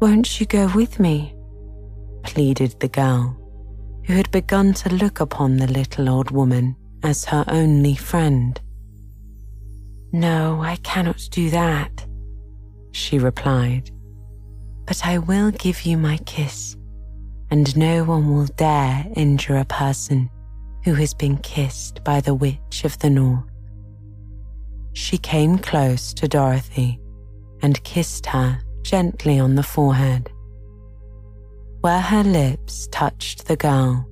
[0.00, 1.34] Won't you go with me?
[2.22, 3.36] pleaded the girl,
[4.06, 8.58] who had begun to look upon the little old woman as her only friend.
[10.10, 12.06] No, I cannot do that,
[12.92, 13.90] she replied,
[14.86, 16.76] but I will give you my kiss,
[17.50, 20.30] and no one will dare injure a person
[20.82, 23.44] who has been kissed by the Witch of the North.
[24.94, 26.98] She came close to Dorothy
[27.60, 30.30] and kissed her gently on the forehead
[31.80, 34.06] Where her lips touched the girl,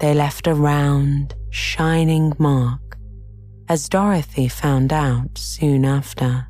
[0.00, 2.96] they left a round, shining mark,
[3.68, 6.46] as Dorothy found out soon after.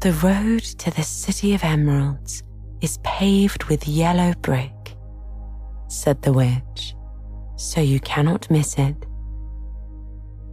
[0.00, 2.42] The road to the City of Emeralds
[2.80, 4.96] is paved with yellow brick,
[5.88, 6.94] said the witch,
[7.56, 8.96] so you cannot miss it.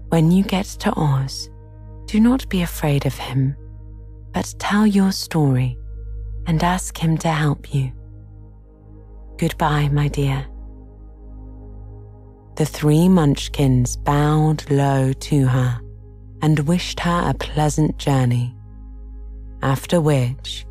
[0.09, 1.49] When you get to Oz,
[2.05, 3.55] do not be afraid of him,
[4.34, 5.77] but tell your story
[6.47, 7.91] and ask him to help you.
[9.38, 10.45] Goodbye, my dear.
[12.55, 15.79] The three munchkins bowed low to her
[16.41, 18.55] and wished her a pleasant journey
[19.63, 20.65] after which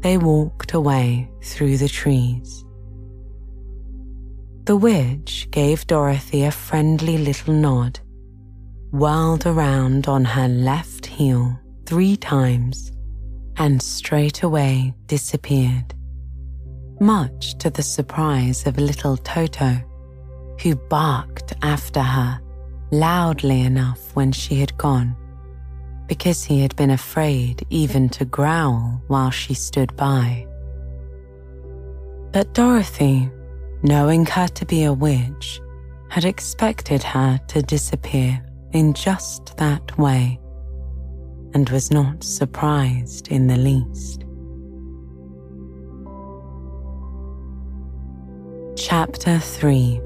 [0.00, 2.64] they walked away through the trees.
[4.64, 8.00] The witch gave Dorothy a friendly little nod,
[8.90, 12.92] whirled around on her left heel three times,
[13.58, 15.94] and straightway disappeared,
[17.00, 19.76] much to the surprise of little Toto,
[20.62, 22.40] who barked after her
[22.90, 25.16] loudly enough when she had gone
[26.06, 30.46] because he had been afraid even to growl while she stood by.
[32.32, 33.30] But Dorothy,
[33.82, 35.60] knowing her to be a witch,
[36.08, 40.38] had expected her to disappear in just that way
[41.56, 44.26] and was not surprised in the least.
[48.76, 49.98] Chapter 3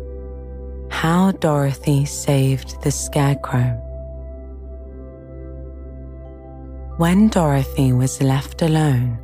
[0.91, 3.71] How Dorothy Saved the Scarecrow
[6.99, 9.19] When Dorothy was left alone,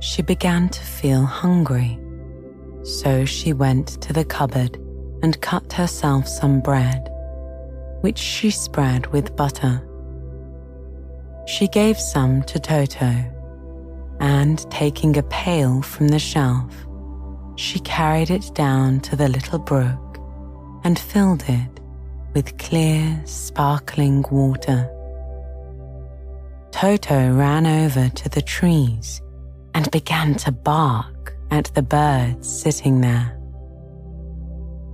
[0.00, 1.96] she began to feel hungry.
[2.82, 4.78] So she went to the cupboard
[5.22, 7.08] and cut herself some bread,
[8.00, 9.80] which she spread with butter.
[11.46, 13.12] She gave some to Toto,
[14.20, 16.72] and taking a pail from the shelf,
[17.56, 20.18] she carried it down to the little brook
[20.84, 21.80] and filled it
[22.34, 24.88] with clear, sparkling water.
[26.70, 29.20] Toto ran over to the trees
[29.74, 33.38] and began to bark at the birds sitting there.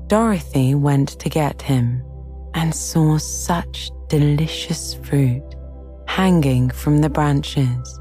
[0.09, 2.03] Dorothy went to get him
[2.55, 5.55] and saw such delicious fruit
[6.09, 8.01] hanging from the branches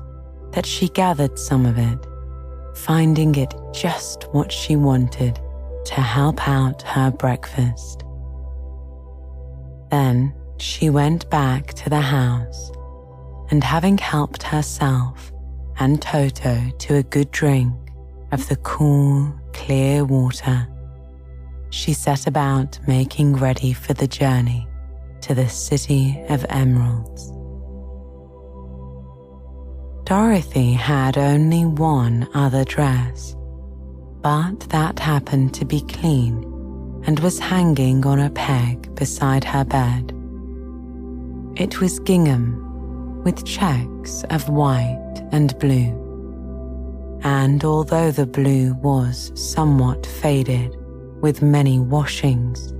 [0.53, 1.99] that she gathered some of it,
[2.75, 5.39] finding it just what she wanted
[5.85, 8.03] to help out her breakfast.
[9.91, 12.71] Then she went back to the house
[13.51, 15.31] and having helped herself
[15.77, 17.75] and Toto to a good drink
[18.31, 20.67] of the cool, clear water,
[21.69, 24.67] she set about making ready for the journey
[25.21, 27.36] to the City of Emeralds.
[30.07, 33.35] Dorothy had only one other dress,
[34.21, 36.45] but that happened to be clean
[37.05, 40.13] and was hanging on a peg beside her bed.
[41.57, 45.91] It was gingham with checks of white and blue.
[47.23, 50.73] And although the blue was somewhat faded
[51.19, 52.73] with many washings,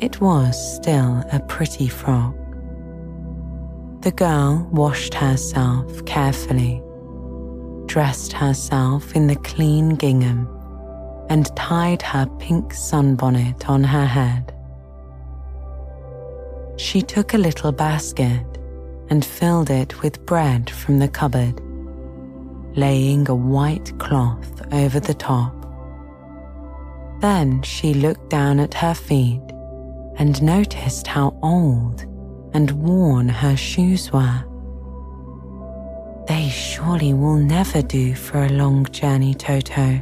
[0.00, 2.34] it was still a pretty frock.
[4.06, 6.80] The girl washed herself carefully,
[7.86, 10.48] dressed herself in the clean gingham,
[11.28, 14.54] and tied her pink sunbonnet on her head.
[16.76, 18.46] She took a little basket
[19.10, 21.60] and filled it with bread from the cupboard,
[22.76, 25.52] laying a white cloth over the top.
[27.20, 29.42] Then she looked down at her feet
[30.16, 32.06] and noticed how old
[32.56, 34.42] and worn her shoes were.
[36.26, 40.00] They surely will never do for a long journey, Toto,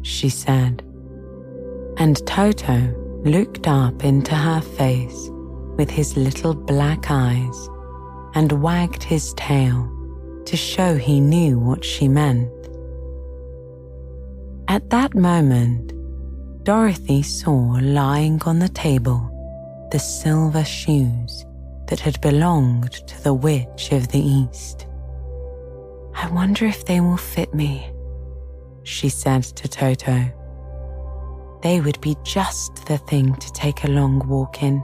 [0.00, 0.82] she said.
[1.98, 2.80] And Toto
[3.22, 5.28] looked up into her face
[5.76, 7.68] with his little black eyes
[8.34, 9.92] and wagged his tail
[10.46, 12.50] to show he knew what she meant.
[14.68, 15.92] At that moment,
[16.64, 19.20] Dorothy saw lying on the table
[19.90, 21.44] the silver shoes
[21.88, 24.86] that had belonged to the Witch of the East.
[26.14, 27.90] I wonder if they will fit me,
[28.82, 30.30] she said to Toto.
[31.62, 34.82] They would be just the thing to take a long walk in,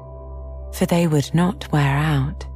[0.72, 2.46] for they would not wear out.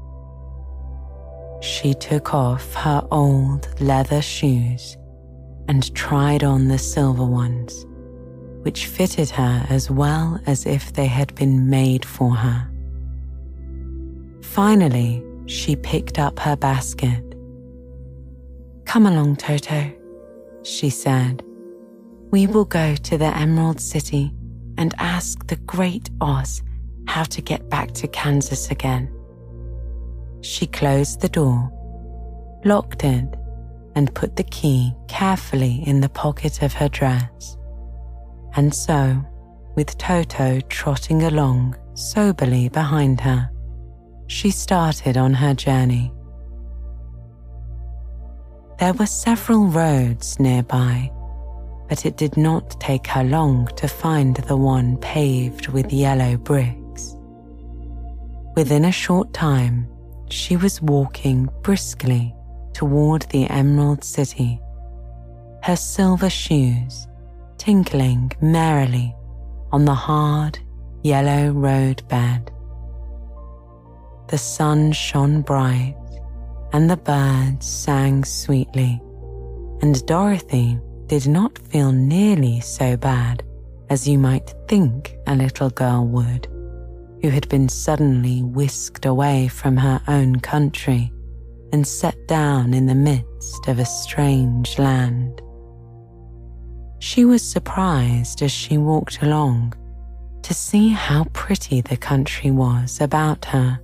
[1.60, 4.96] She took off her old leather shoes
[5.68, 7.84] and tried on the silver ones,
[8.62, 12.70] which fitted her as well as if they had been made for her.
[14.58, 17.22] Finally, she picked up her basket.
[18.86, 19.88] Come along, Toto,
[20.64, 21.44] she said,
[22.32, 24.32] We will go to the Emerald City
[24.76, 26.64] and ask the great Oz
[27.06, 29.08] how to get back to Kansas again.
[30.40, 31.70] She closed the door,
[32.64, 33.32] locked it,
[33.94, 37.56] and put the key carefully in the pocket of her dress.
[38.56, 39.24] And so,
[39.76, 43.52] with Toto trotting along soberly behind her,
[44.28, 46.12] she started on her journey.
[48.78, 51.10] There were several roads nearby,
[51.88, 57.16] but it did not take her long to find the one paved with yellow bricks.
[58.54, 59.88] Within a short time,
[60.28, 62.34] she was walking briskly
[62.74, 64.60] toward the Emerald City,
[65.64, 67.08] her silver shoes
[67.56, 69.14] tinkling merrily
[69.72, 70.58] on the hard
[71.02, 72.52] yellow road bed.
[74.28, 75.96] The sun shone bright
[76.74, 79.00] and the birds sang sweetly,
[79.80, 83.42] and Dorothy did not feel nearly so bad
[83.88, 86.46] as you might think a little girl would,
[87.22, 91.10] who had been suddenly whisked away from her own country
[91.72, 95.40] and set down in the midst of a strange land.
[96.98, 99.72] She was surprised as she walked along
[100.42, 103.80] to see how pretty the country was about her.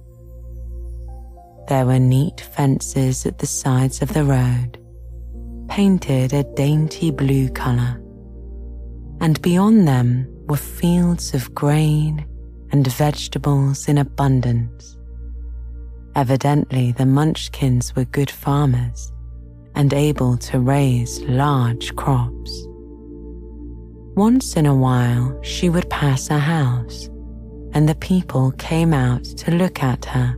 [1.66, 4.78] There were neat fences at the sides of the road,
[5.68, 8.02] painted a dainty blue colour,
[9.22, 12.26] and beyond them were fields of grain
[12.70, 14.98] and vegetables in abundance.
[16.14, 19.10] Evidently, the Munchkins were good farmers
[19.74, 22.66] and able to raise large crops.
[24.16, 27.08] Once in a while, she would pass a house,
[27.72, 30.36] and the people came out to look at her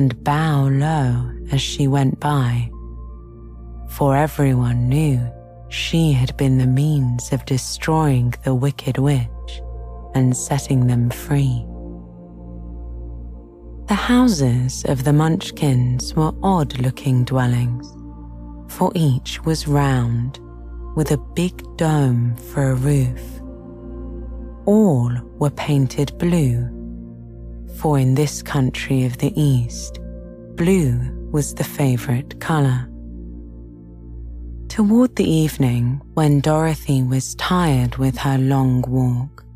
[0.00, 2.70] and bow low as she went by.
[3.90, 5.20] For everyone knew
[5.68, 9.52] she had been the means of destroying the wicked witch
[10.14, 11.66] and setting them free.
[13.88, 17.86] The houses of the Munchkins were odd looking dwellings,
[18.72, 20.40] for each was round
[20.96, 23.20] with a big dome for a roof.
[24.64, 26.79] All were painted blue,
[27.80, 29.98] for in this country of the East,
[30.54, 31.00] blue
[31.32, 32.86] was the favorite color.
[34.68, 39.46] Toward the evening, when Dorothy was tired with her long walk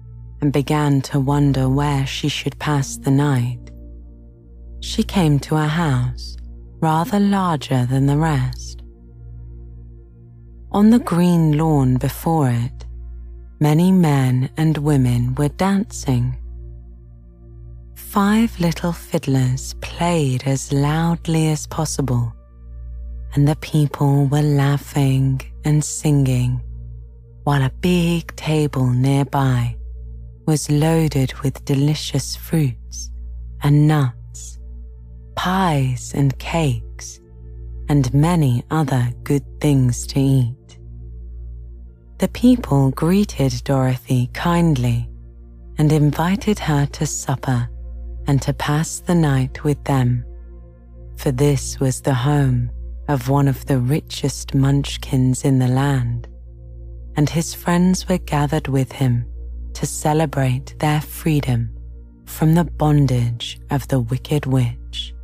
[0.40, 3.70] and began to wonder where she should pass the night,
[4.80, 6.38] she came to a house
[6.80, 8.82] rather larger than the rest.
[10.72, 12.86] On the green lawn before it,
[13.60, 16.38] many men and women were dancing.
[18.14, 22.32] Five little fiddlers played as loudly as possible,
[23.34, 26.62] and the people were laughing and singing,
[27.42, 29.76] while a big table nearby
[30.46, 33.10] was loaded with delicious fruits
[33.64, 34.60] and nuts
[35.34, 37.18] pies and cakes,
[37.88, 40.78] and many other good things to eat.
[42.18, 45.10] The people greeted Dorothy kindly
[45.78, 47.68] and invited her to supper
[48.26, 50.24] and to pass the night with them,
[51.16, 52.70] for this was the home
[53.08, 56.26] of one of the richest munchkins in the land,
[57.16, 59.26] and his friends were gathered with him
[59.74, 61.70] to celebrate their freedom
[62.26, 65.14] from the bondage of the wicked witch.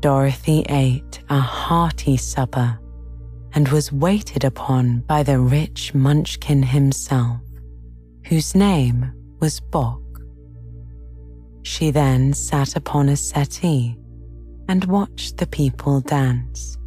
[0.00, 2.78] Dorothy ate a hearty supper
[3.54, 7.40] and was waited upon by the rich munchkin himself,
[8.26, 10.03] whose name was Boq.
[11.64, 13.98] She then sat upon a settee
[14.68, 16.78] and watched the people dance.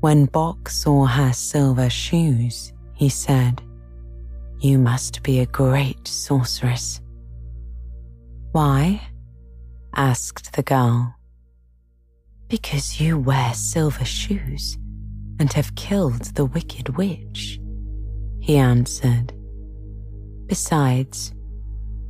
[0.00, 3.62] When Boq saw her silver shoes, he said,
[4.60, 7.00] You must be a great sorceress.
[8.52, 9.00] Why?
[9.96, 11.14] asked the girl
[12.48, 14.78] because you wear silver shoes
[15.40, 17.58] and have killed the wicked witch,
[18.38, 19.32] he answered.
[20.46, 21.33] Besides,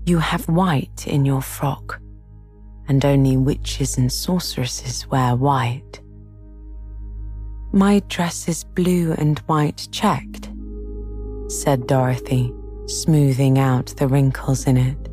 [0.06, 1.98] you have white in your frock,
[2.88, 6.00] and only witches and sorceresses wear white.
[7.72, 10.50] My dress is blue and white checked,
[11.48, 12.52] said Dorothy,
[12.86, 15.08] smoothing out the wrinkles in it.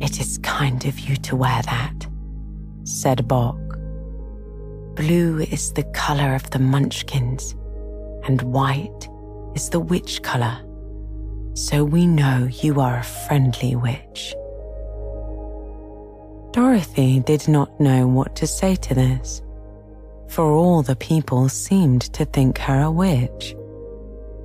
[0.00, 2.06] It is kind of you to wear that,
[2.84, 3.58] said Boq.
[4.96, 7.54] Blue is the color of the munchkins,
[8.24, 9.08] and white
[9.54, 10.58] is the witch color.
[11.54, 14.34] So we know you are a friendly witch.
[16.52, 19.42] Dorothy did not know what to say to this,
[20.28, 23.54] for all the people seemed to think her a witch,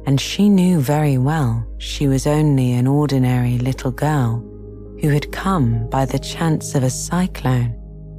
[0.05, 4.39] and she knew very well she was only an ordinary little girl
[5.01, 7.75] who had come by the chance of a cyclone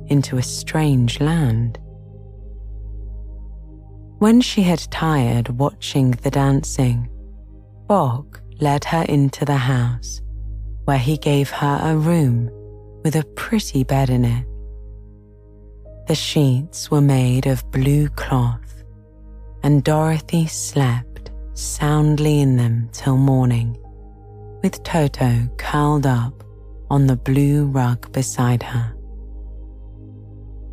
[0.08, 1.78] into a strange land.
[4.18, 7.08] When she had tired watching the dancing,
[7.88, 10.20] Boq led her into the house,
[10.84, 12.50] where he gave her a room
[13.04, 14.46] with a pretty bed in it.
[16.08, 18.84] The sheets were made of blue cloth,
[19.62, 23.76] and Dorothy slept soundly in them till morning,
[24.62, 26.44] with Toto curled up
[26.90, 28.94] on the blue rug beside her.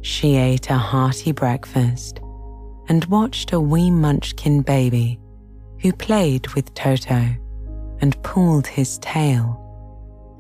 [0.02, 2.20] She ate a hearty breakfast
[2.90, 5.20] and watched a wee munchkin baby
[5.80, 7.36] who played with Toto
[8.04, 9.58] and pulled his tail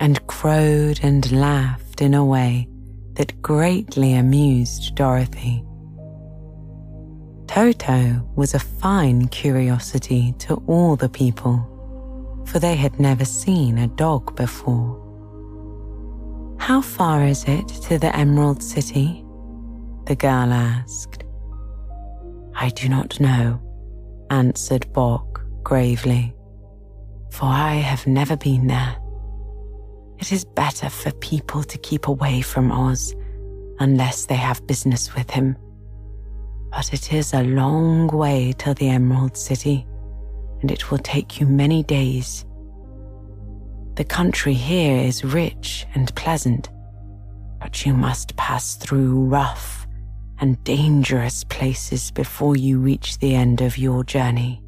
[0.02, 2.68] and crowed and laughed in a way
[3.14, 5.64] that greatly amused Dorothy.
[7.48, 11.56] Toto was a fine curiosity to all the people,
[12.46, 15.00] for they had never seen a dog before.
[16.60, 19.24] How far is it to the Emerald City?
[20.04, 21.24] the girl asked.
[22.56, 23.62] I do not know,
[24.30, 26.36] answered Boq gravely,
[27.34, 28.96] for I have never been there.
[30.20, 33.16] It is better for people to keep away from Oz
[33.80, 35.58] unless they have business with him.
[36.70, 39.84] But it is a long way to the Emerald City,
[40.62, 42.46] and it will take you many days.
[43.96, 46.70] The country here is rich and pleasant,
[47.60, 49.88] but you must pass through rough
[50.40, 54.63] and dangerous places before you reach the end of your journey.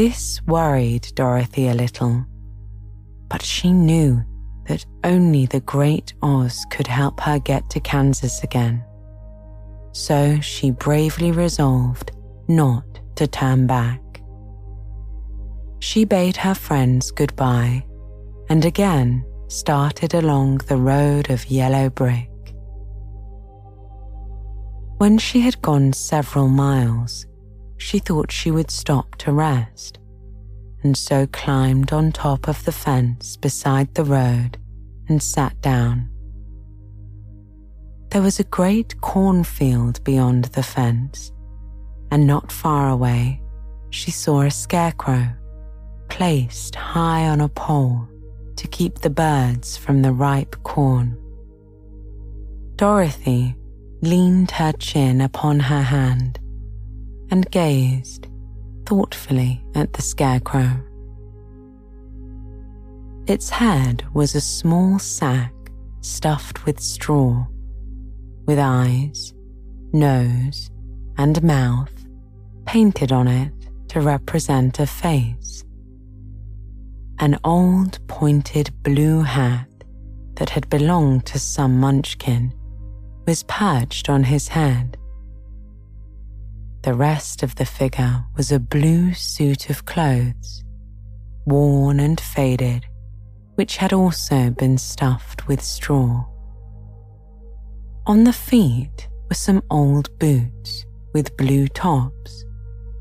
[0.00, 2.24] This worried Dorothy a little,
[3.28, 4.24] but she knew
[4.66, 8.82] that only the great Oz could help her get to Kansas again.
[9.92, 12.12] So she bravely resolved
[12.48, 12.86] not
[13.16, 14.00] to turn back.
[15.80, 17.84] She bade her friends goodbye
[18.48, 22.30] and again started along the road of yellow brick.
[24.96, 27.26] When she had gone several miles,
[27.80, 29.98] she thought she would stop to rest,
[30.82, 34.58] and so climbed on top of the fence beside the road
[35.08, 36.08] and sat down.
[38.10, 41.32] There was a great cornfield beyond the fence,
[42.10, 43.42] and not far away,
[43.88, 45.28] she saw a scarecrow
[46.10, 48.06] placed high on a pole
[48.56, 51.16] to keep the birds from the ripe corn.
[52.76, 53.54] Dorothy
[54.02, 56.39] leaned her chin upon her hand
[57.30, 58.28] and gazed
[58.86, 60.80] thoughtfully at the scarecrow.
[63.26, 65.52] Its head was a small sack
[66.00, 67.46] stuffed with straw,
[68.46, 69.32] with eyes,
[69.92, 70.70] nose,
[71.18, 71.92] and mouth
[72.66, 73.52] painted on it
[73.88, 75.64] to represent a face.
[77.18, 79.68] An old pointed blue hat
[80.36, 82.52] that had belonged to some munchkin
[83.26, 84.96] was perched on his head.
[86.82, 90.64] The rest of the figure was a blue suit of clothes,
[91.44, 92.86] worn and faded,
[93.56, 96.24] which had also been stuffed with straw.
[98.06, 102.46] On the feet were some old boots with blue tops,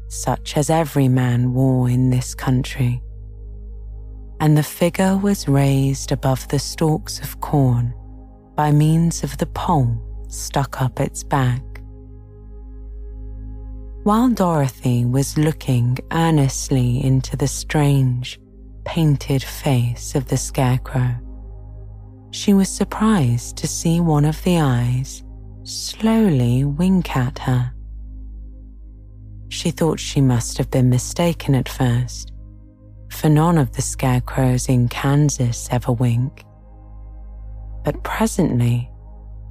[0.10, 3.02] such as every man wore in this country.
[4.42, 7.94] And the figure was raised above the stalks of corn
[8.56, 11.64] by means of the pole stuck up its back.
[14.04, 18.40] While Dorothy was looking earnestly into the strange,
[18.86, 21.16] painted face of the scarecrow,
[22.32, 25.22] she was surprised to see one of the eyes
[25.64, 27.74] slowly wink at her.
[29.50, 32.32] She thought she must have been mistaken at first,
[33.12, 36.46] for none of the scarecrows in Kansas ever wink.
[37.84, 38.90] But presently,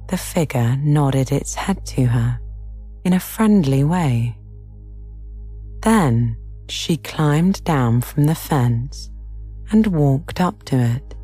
[0.07, 2.39] the figure nodded its head to her
[3.05, 4.35] in a friendly way.
[5.81, 9.09] Then she climbed down from the fence
[9.71, 11.15] and walked up to it,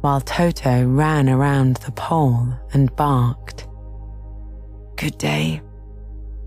[0.00, 3.66] while Toto ran around the pole and barked.
[4.96, 5.60] Good day,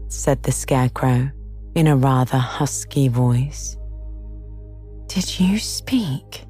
[0.07, 1.31] said the scarecrow
[1.75, 3.77] in a rather husky voice.
[5.07, 6.45] Did you speak?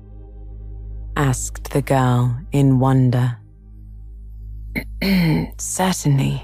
[1.18, 3.38] asked the girl in wonder.
[5.58, 6.44] Certainly,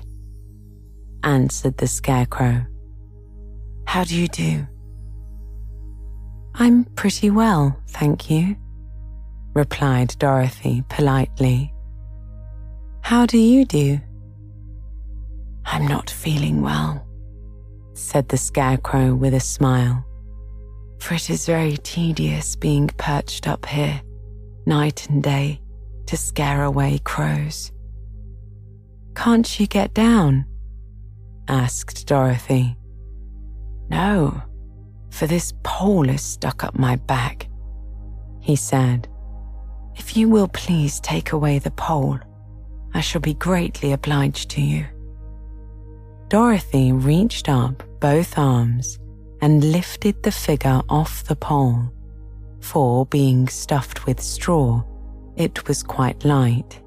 [1.23, 2.65] answered the Scarecrow.
[3.87, 4.67] How do you do?
[6.55, 8.57] I'm pretty well, thank you,
[9.55, 11.73] replied Dorothy politely.
[13.01, 13.99] How do you do?
[15.65, 17.07] I'm not feeling well,
[17.93, 20.05] said the Scarecrow with a smile,
[20.99, 24.01] for it is very tedious being perched up here,
[24.65, 25.61] night and day,
[26.07, 27.71] to scare away crows.
[29.15, 30.45] Can't you get down?
[31.47, 32.77] asked Dorothy.
[33.89, 34.41] No,
[35.09, 37.47] for this pole is stuck up my back,
[38.41, 39.07] he said.
[39.95, 42.19] If you will please take away the pole,
[42.93, 44.85] I shall be greatly obliged to you.
[46.27, 48.99] Dorothy reached up both arms
[49.41, 51.91] and lifted the figure off the pole,
[52.59, 54.83] for being stuffed with straw,
[55.35, 56.81] it was quite light.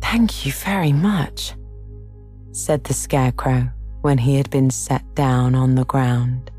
[0.00, 1.54] Thank you very much,
[2.52, 3.70] said the Scarecrow
[4.02, 6.50] when he had been set down on the ground.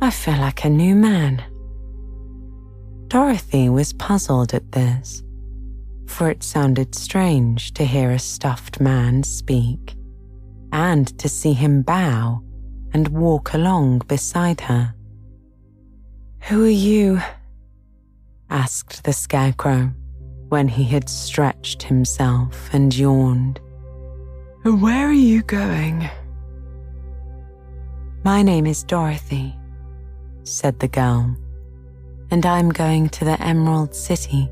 [0.00, 1.42] I feel like a new man.
[3.08, 5.22] Dorothy was puzzled at this,
[6.06, 9.96] for it sounded strange to hear a stuffed man speak
[10.72, 12.42] and to see him bow
[12.92, 14.94] and walk along beside her.
[16.48, 17.20] Who are you?
[18.50, 19.92] asked the Scarecrow
[20.48, 23.60] when he had stretched himself and yawned.
[24.62, 26.08] Where are you going?
[28.24, 29.54] My name is Dorothy,
[30.44, 31.36] said the girl
[32.30, 34.48] and I'm going to the Emerald City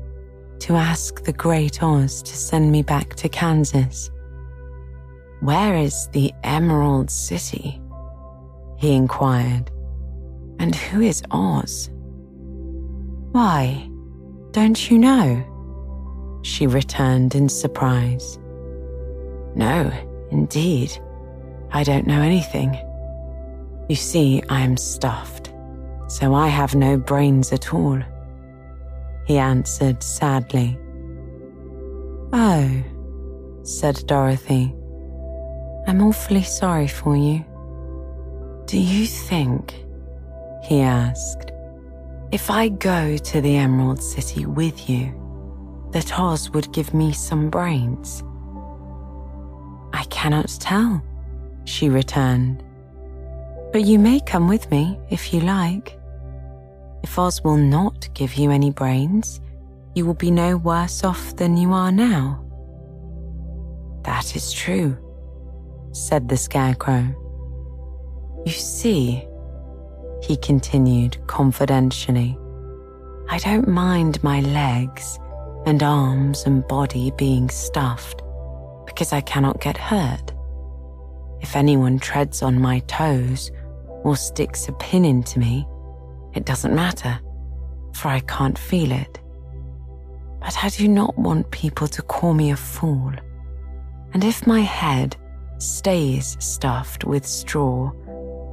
[0.59, 4.09] to ask the Great Oz to send me back to Kansas.
[5.41, 7.81] Where is the Emerald City?
[8.77, 9.71] He inquired.
[10.59, 11.89] And who is Oz?
[13.31, 13.89] Why,
[14.51, 16.39] don't you know?
[16.43, 18.39] She returned in surprise.
[19.55, 19.91] No,
[20.31, 20.97] indeed.
[21.71, 22.77] I don't know anything.
[23.87, 25.45] You see, I am stuffed
[26.07, 27.99] so I have no brains at all.
[29.25, 30.77] He answered sadly.
[32.31, 32.83] Oh,
[33.63, 34.73] said Dorothy.
[35.87, 37.43] I'm awfully sorry for you.
[38.65, 39.73] Do you think,
[40.63, 41.51] he asked,
[42.31, 45.13] if I go to the Emerald City with you,
[45.91, 48.23] that Oz would give me some brains?
[49.93, 51.01] I cannot tell,
[51.65, 52.64] she returned.
[53.75, 55.99] But you may come with me if you like.
[57.03, 59.41] If Oz will not give you any brains,
[59.95, 62.41] you will be no worse off than you are now.
[64.05, 64.97] That is true,
[65.91, 67.03] said the Scarecrow.
[68.45, 69.27] You see,
[70.23, 72.39] he continued confidentially,
[73.27, 75.19] I don't mind my legs
[75.65, 78.21] and arms and body being stuffed
[78.85, 80.31] because I cannot get hurt.
[81.41, 83.51] If anyone treads on my toes
[84.05, 85.67] or sticks a pin into me,
[86.35, 87.19] it doesn't matter,
[87.95, 89.19] for I can't feel it.
[90.39, 93.11] But I do not want people to call me a fool.
[94.13, 95.17] And if my head
[95.57, 97.91] stays stuffed with straw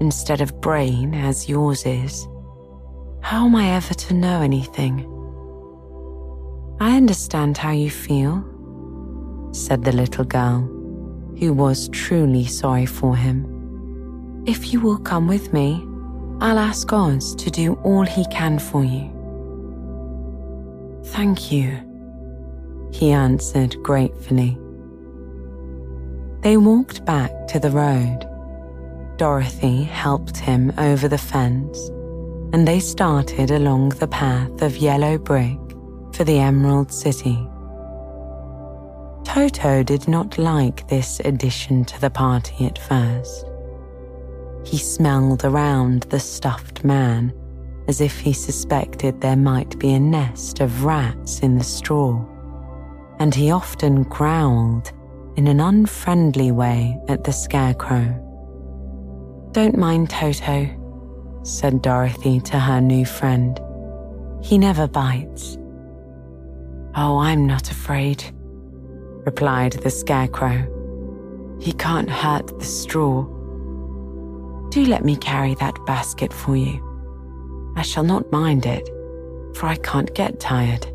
[0.01, 2.27] instead of brain as yours is,
[3.21, 5.07] how am I ever to know anything?
[6.81, 8.43] I understand how you feel,
[9.53, 10.63] said the little girl,
[11.39, 13.52] who was truly sorry for him.
[14.45, 15.87] If you will come with me,
[16.41, 19.09] I'll ask Oz to do all he can for you.
[21.05, 21.79] Thank you,
[22.93, 24.59] he answered gratefully.
[26.41, 28.29] They walked back to the road.
[29.17, 31.89] Dorothy helped him over the fence,
[32.53, 35.61] and they started along the path of yellow brick
[36.13, 37.47] for the Emerald City.
[39.25, 43.47] Toto did not like this addition to the party at first.
[44.65, 47.33] He smelled around the stuffed man
[47.89, 52.25] as if he suspected there might be a nest of rats in the straw,
[53.19, 54.93] and he often growled
[55.37, 58.19] in an unfriendly way at the scarecrow.
[59.53, 60.69] Don't mind Toto,
[61.43, 63.61] said Dorothy to her new friend.
[64.43, 65.59] He never bites.
[66.95, 68.25] Oh, I'm not afraid,
[69.27, 70.69] replied the scarecrow.
[71.61, 73.27] He can't hurt the straw
[74.73, 76.83] do let me carry that basket for you.
[77.77, 78.89] I shall not mind it,
[79.55, 80.87] for I can't get tired.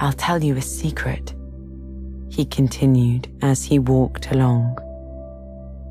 [0.00, 1.32] I'll tell you a secret,
[2.28, 4.76] he continued as he walked along.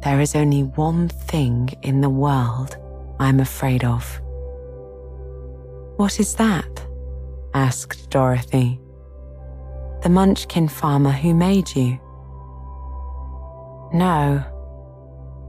[0.04, 2.76] There is only one thing in the world
[3.18, 4.22] I'm afraid of.
[5.96, 6.86] What is that?
[7.54, 8.82] asked Dorothy.
[10.04, 11.98] The Munchkin farmer who made you.
[13.94, 14.44] No,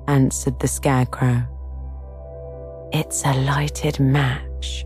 [0.08, 1.42] answered the Scarecrow.
[2.92, 4.84] It's a lighted match.